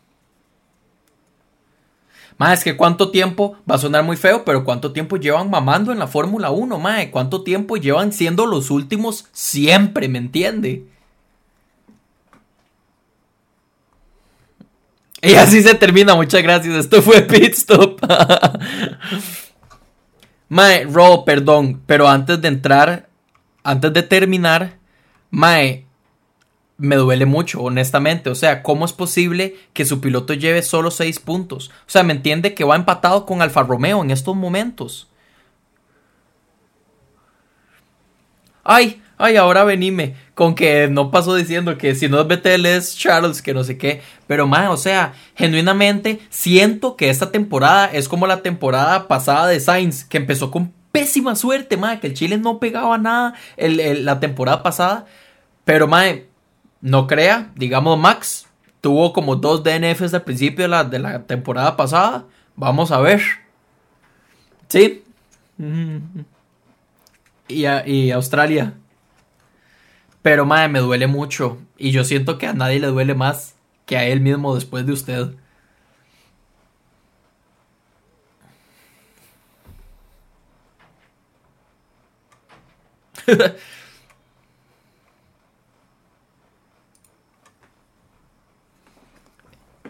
Más 2.39 2.59
es 2.59 2.63
que 2.63 2.77
cuánto 2.77 3.11
tiempo, 3.11 3.57
va 3.69 3.75
a 3.75 3.77
sonar 3.77 4.03
muy 4.03 4.17
feo, 4.17 4.43
pero 4.43 4.63
cuánto 4.63 4.91
tiempo 4.91 5.17
llevan 5.17 5.49
mamando 5.49 5.91
en 5.91 5.99
la 5.99 6.07
Fórmula 6.07 6.49
1, 6.49 6.79
mae. 6.79 7.11
Cuánto 7.11 7.43
tiempo 7.43 7.77
llevan 7.77 8.11
siendo 8.11 8.47
los 8.47 8.71
últimos 8.71 9.27
siempre, 9.31 10.07
¿me 10.07 10.17
entiende? 10.17 10.85
Y 15.21 15.35
así 15.35 15.61
se 15.61 15.75
termina, 15.75 16.15
muchas 16.15 16.41
gracias. 16.41 16.73
Esto 16.73 17.01
fue 17.01 17.21
Pit 17.27 17.53
Stop. 17.53 17.99
mae, 20.47 20.85
Ro, 20.85 21.25
perdón, 21.25 21.83
pero 21.85 22.07
antes 22.07 22.41
de 22.41 22.47
entrar, 22.47 23.09
antes 23.63 23.93
de 23.93 24.01
terminar, 24.01 24.79
Mae, 25.31 25.85
me 26.79 26.95
duele 26.95 27.25
mucho, 27.27 27.61
honestamente. 27.61 28.29
O 28.31 28.35
sea, 28.35 28.63
¿cómo 28.63 28.85
es 28.85 28.93
posible 28.93 29.55
que 29.73 29.85
su 29.85 30.01
piloto 30.01 30.33
lleve 30.33 30.63
solo 30.63 30.89
6 30.89 31.19
puntos? 31.19 31.69
O 31.69 31.89
sea, 31.89 32.03
¿me 32.03 32.13
entiende 32.13 32.55
que 32.55 32.63
va 32.63 32.75
empatado 32.75 33.25
con 33.25 33.41
Alfa 33.41 33.63
Romeo 33.63 34.01
en 34.01 34.09
estos 34.09 34.35
momentos? 34.35 35.07
Ay, 38.63 39.01
ay, 39.17 39.35
ahora 39.35 39.63
venime 39.63 40.15
con 40.35 40.55
que 40.55 40.87
no 40.87 41.11
pasó 41.11 41.35
diciendo 41.35 41.77
que 41.77 41.95
si 41.95 42.07
no 42.07 42.21
es 42.21 42.27
BTL 42.27 42.65
es 42.65 42.97
Charles, 42.97 43.41
que 43.41 43.53
no 43.53 43.63
sé 43.63 43.77
qué. 43.77 44.01
Pero, 44.25 44.47
mae, 44.47 44.67
o 44.67 44.77
sea, 44.77 45.13
genuinamente 45.35 46.21
siento 46.29 46.95
que 46.95 47.09
esta 47.09 47.31
temporada 47.31 47.91
es 47.91 48.07
como 48.07 48.25
la 48.25 48.41
temporada 48.41 49.07
pasada 49.09 49.47
de 49.47 49.59
Sainz, 49.59 50.05
que 50.05 50.17
empezó 50.17 50.49
con 50.49 50.71
pésima 50.93 51.35
suerte, 51.35 51.75
mae, 51.75 51.99
que 51.99 52.07
el 52.07 52.13
Chile 52.13 52.37
no 52.37 52.59
pegaba 52.59 52.97
nada 52.97 53.33
la 53.57 54.19
temporada 54.21 54.63
pasada. 54.63 55.05
Pero, 55.65 55.87
mae, 55.87 56.28
no 56.81 57.07
crea, 57.07 57.51
digamos, 57.55 57.97
Max 57.99 58.47
tuvo 58.81 59.13
como 59.13 59.35
dos 59.35 59.63
DNFs 59.63 60.13
al 60.13 60.23
principio 60.23 60.63
de 60.63 60.69
la, 60.69 60.83
de 60.83 60.99
la 60.99 61.23
temporada 61.23 61.75
pasada. 61.77 62.25
Vamos 62.55 62.91
a 62.91 62.99
ver. 62.99 63.21
Sí. 64.67 65.03
Y, 67.47 67.65
y 67.65 68.11
Australia. 68.11 68.73
Pero, 70.21 70.45
mae, 70.45 70.69
me 70.69 70.79
duele 70.79 71.07
mucho. 71.07 71.57
Y 71.77 71.91
yo 71.91 72.03
siento 72.03 72.37
que 72.37 72.47
a 72.47 72.53
nadie 72.53 72.79
le 72.79 72.87
duele 72.87 73.15
más 73.15 73.55
que 73.85 73.97
a 73.97 74.05
él 74.05 74.21
mismo 74.21 74.55
después 74.55 74.85
de 74.85 74.93
usted. 74.93 75.29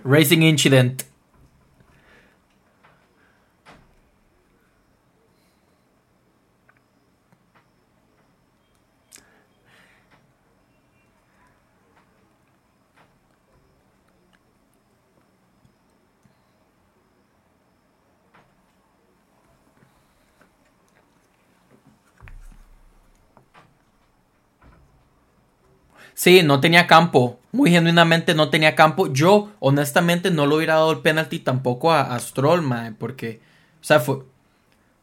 Racing 0.04 0.44
Incident. 0.44 1.04
Sí, 26.20 26.44
no 26.44 26.60
tenía 26.60 26.86
campo. 26.86 27.40
Muy 27.54 27.72
genuinamente 27.72 28.36
no 28.36 28.50
tenía 28.50 28.76
campo. 28.76 29.08
Yo, 29.08 29.52
honestamente, 29.60 30.32
no 30.32 30.48
le 30.48 30.56
hubiera 30.56 30.74
dado 30.74 30.92
el 30.92 31.00
penalti 31.00 31.40
tampoco 31.40 31.94
a, 31.94 32.20
Stroll, 32.20 32.62
mae, 32.62 32.92
porque, 32.92 33.40
o 33.82 33.86
sea, 33.86 34.02
fue, 34.02 34.26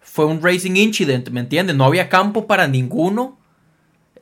fue 0.00 0.26
un 0.26 0.42
racing 0.42 0.76
incident, 0.76 1.30
¿me 1.30 1.40
entiendes? 1.40 1.74
No 1.74 1.84
había 1.86 2.10
campo 2.10 2.46
para 2.46 2.68
ninguno. 2.68 3.38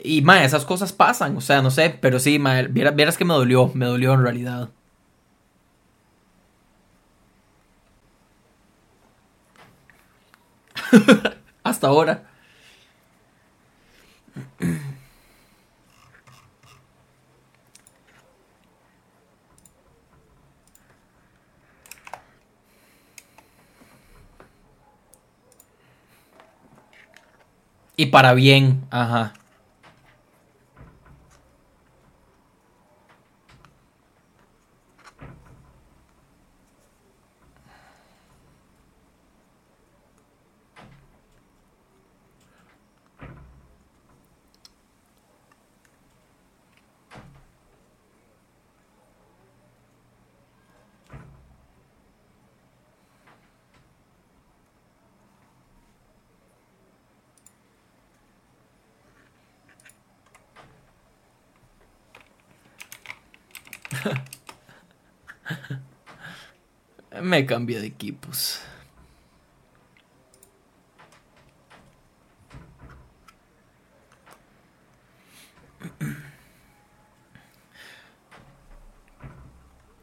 Y, 0.05 0.23
mae, 0.23 0.45
esas 0.45 0.65
cosas 0.65 0.93
pasan, 0.93 1.37
o 1.37 1.41
sea, 1.41 1.63
no 1.63 1.73
sé, 1.73 1.91
pero 2.01 2.21
sí, 2.21 2.39
mae, 2.39 2.69
vieras, 2.69 2.95
vieras 2.95 3.19
que 3.19 3.25
me 3.25 3.35
dolió, 3.35 3.73
me 3.75 3.87
dolió 3.87 4.15
en 4.15 4.23
realidad. 4.23 4.71
Hasta 11.65 11.89
ahora. 11.89 12.23
Y 27.97 28.07
para 28.07 28.35
bien, 28.35 28.83
ajá. 28.91 29.33
Me 67.23 67.47
cambié 67.47 67.81
de 67.81 67.87
equipos. 67.87 68.61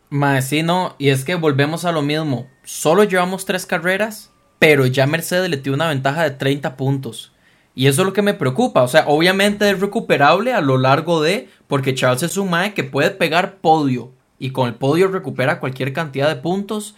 Más 0.09 0.47
sí, 0.47 0.61
no, 0.61 0.95
y 0.99 1.09
es 1.09 1.23
que 1.23 1.35
volvemos 1.35 1.85
a 1.85 1.93
lo 1.93 2.01
mismo. 2.01 2.49
Solo 2.63 3.05
llevamos 3.05 3.45
tres 3.45 3.65
carreras, 3.65 4.31
pero 4.59 4.85
ya 4.85 5.07
Mercedes 5.07 5.49
le 5.49 5.55
tiene 5.55 5.75
una 5.75 5.87
ventaja 5.87 6.23
de 6.23 6.31
30 6.31 6.75
puntos. 6.75 7.30
Y 7.73 7.87
eso 7.87 8.01
es 8.01 8.05
lo 8.05 8.13
que 8.13 8.21
me 8.21 8.33
preocupa. 8.33 8.83
O 8.83 8.87
sea, 8.87 9.05
obviamente 9.07 9.69
es 9.69 9.79
recuperable 9.79 10.53
a 10.53 10.61
lo 10.61 10.77
largo 10.77 11.21
de. 11.21 11.49
Porque 11.67 11.95
Charles 11.95 12.23
es 12.23 12.37
un 12.37 12.49
Mae 12.49 12.73
que 12.73 12.83
puede 12.83 13.11
pegar 13.11 13.57
podio 13.57 14.11
y 14.39 14.51
con 14.51 14.67
el 14.67 14.75
podio 14.75 15.07
recupera 15.07 15.59
cualquier 15.59 15.93
cantidad 15.93 16.27
de 16.27 16.41
puntos. 16.41 16.95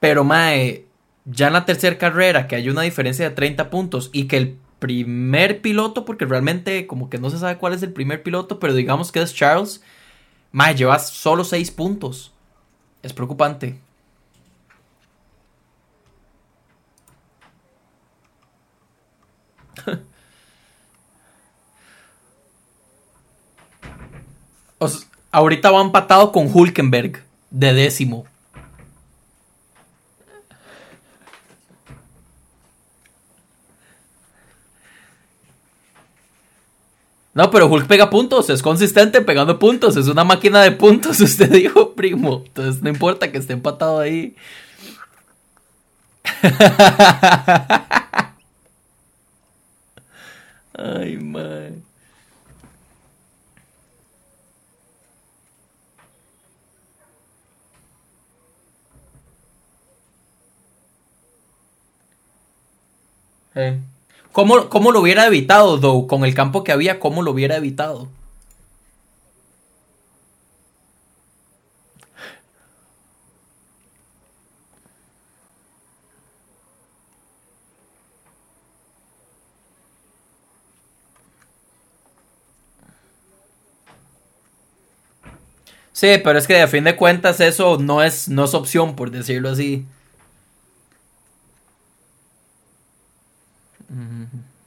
Pero 0.00 0.24
Mae, 0.24 0.86
ya 1.24 1.48
en 1.48 1.52
la 1.52 1.64
tercera 1.64 1.98
carrera, 1.98 2.46
que 2.46 2.56
hay 2.56 2.70
una 2.70 2.82
diferencia 2.82 3.28
de 3.28 3.34
30 3.34 3.68
puntos 3.68 4.10
y 4.12 4.24
que 4.24 4.36
el 4.36 4.58
primer 4.78 5.60
piloto, 5.60 6.04
porque 6.04 6.24
realmente 6.24 6.86
como 6.86 7.10
que 7.10 7.18
no 7.18 7.30
se 7.30 7.38
sabe 7.38 7.58
cuál 7.58 7.74
es 7.74 7.82
el 7.82 7.92
primer 7.92 8.22
piloto, 8.22 8.60
pero 8.60 8.74
digamos 8.74 9.10
que 9.10 9.20
es 9.20 9.34
Charles, 9.34 9.82
Mae, 10.52 10.74
llevas 10.74 11.10
solo 11.10 11.44
6 11.44 11.70
puntos. 11.72 12.32
Es 13.02 13.12
preocupante. 13.12 13.78
Ahorita 25.30 25.70
va 25.70 25.82
empatado 25.82 26.32
con 26.32 26.50
Hulkenberg 26.52 27.22
de 27.50 27.74
décimo. 27.74 28.24
No, 37.38 37.50
pero 37.52 37.68
Hulk 37.68 37.86
pega 37.86 38.10
puntos, 38.10 38.50
es 38.50 38.62
consistente 38.62 39.20
pegando 39.20 39.60
puntos, 39.60 39.96
es 39.96 40.08
una 40.08 40.24
máquina 40.24 40.60
de 40.60 40.72
puntos, 40.72 41.20
usted 41.20 41.48
dijo, 41.48 41.94
primo. 41.94 42.42
Entonces 42.44 42.82
no 42.82 42.88
importa 42.88 43.30
que 43.30 43.38
esté 43.38 43.52
empatado 43.52 44.00
ahí. 44.00 44.34
Ay, 50.74 51.16
man. 51.18 51.84
¿Cómo, 64.32 64.68
¿Cómo, 64.68 64.92
lo 64.92 65.00
hubiera 65.00 65.26
evitado, 65.26 65.78
though? 65.80 66.06
Con 66.06 66.24
el 66.24 66.34
campo 66.34 66.64
que 66.64 66.72
había, 66.72 67.00
¿cómo 67.00 67.22
lo 67.22 67.32
hubiera 67.32 67.56
evitado? 67.56 68.08
Sí, 85.92 86.06
pero 86.22 86.38
es 86.38 86.46
que 86.46 86.60
a 86.62 86.68
fin 86.68 86.84
de 86.84 86.94
cuentas 86.96 87.40
eso 87.40 87.76
no 87.78 88.02
es, 88.04 88.28
no 88.28 88.44
es 88.44 88.54
opción, 88.54 88.94
por 88.94 89.10
decirlo 89.10 89.48
así. 89.50 89.84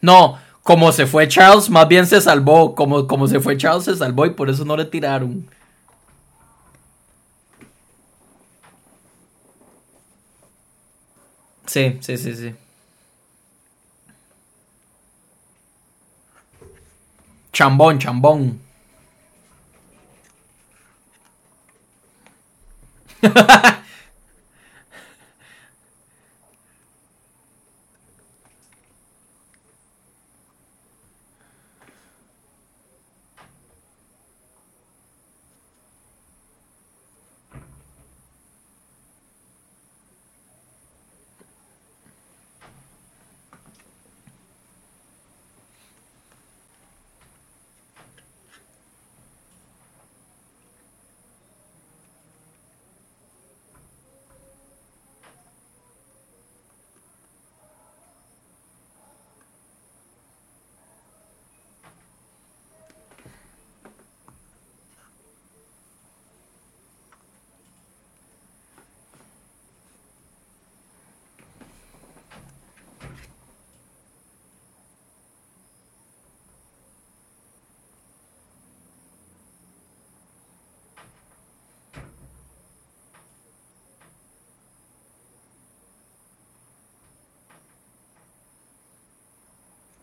No, 0.00 0.38
como 0.62 0.92
se 0.92 1.06
fue 1.06 1.28
Charles, 1.28 1.70
más 1.70 1.88
bien 1.88 2.06
se 2.06 2.20
salvó. 2.20 2.74
Como, 2.74 3.06
como 3.06 3.26
se 3.26 3.40
fue 3.40 3.56
Charles, 3.56 3.84
se 3.84 3.96
salvó 3.96 4.26
y 4.26 4.30
por 4.30 4.48
eso 4.48 4.64
no 4.64 4.76
le 4.76 4.84
tiraron. 4.84 5.46
Sí, 11.70 11.98
sí, 12.00 12.16
sí, 12.18 12.34
sí. 12.34 12.54
Chambón, 17.52 17.98
chambón. 18.00 18.58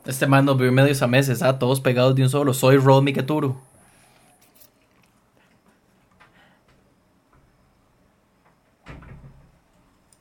Este 0.08 0.26
man 0.26 0.46
nos 0.46 0.58
vio 0.58 0.72
medios 0.72 1.02
a 1.02 1.08
meses, 1.08 1.42
ah, 1.42 1.60
todos 1.60 1.82
pegados 1.82 2.16
de 2.16 2.24
un 2.24 2.30
solo. 2.30 2.54
Soy 2.54 2.78
Rod 2.78 3.04
Miketuru. 3.04 3.58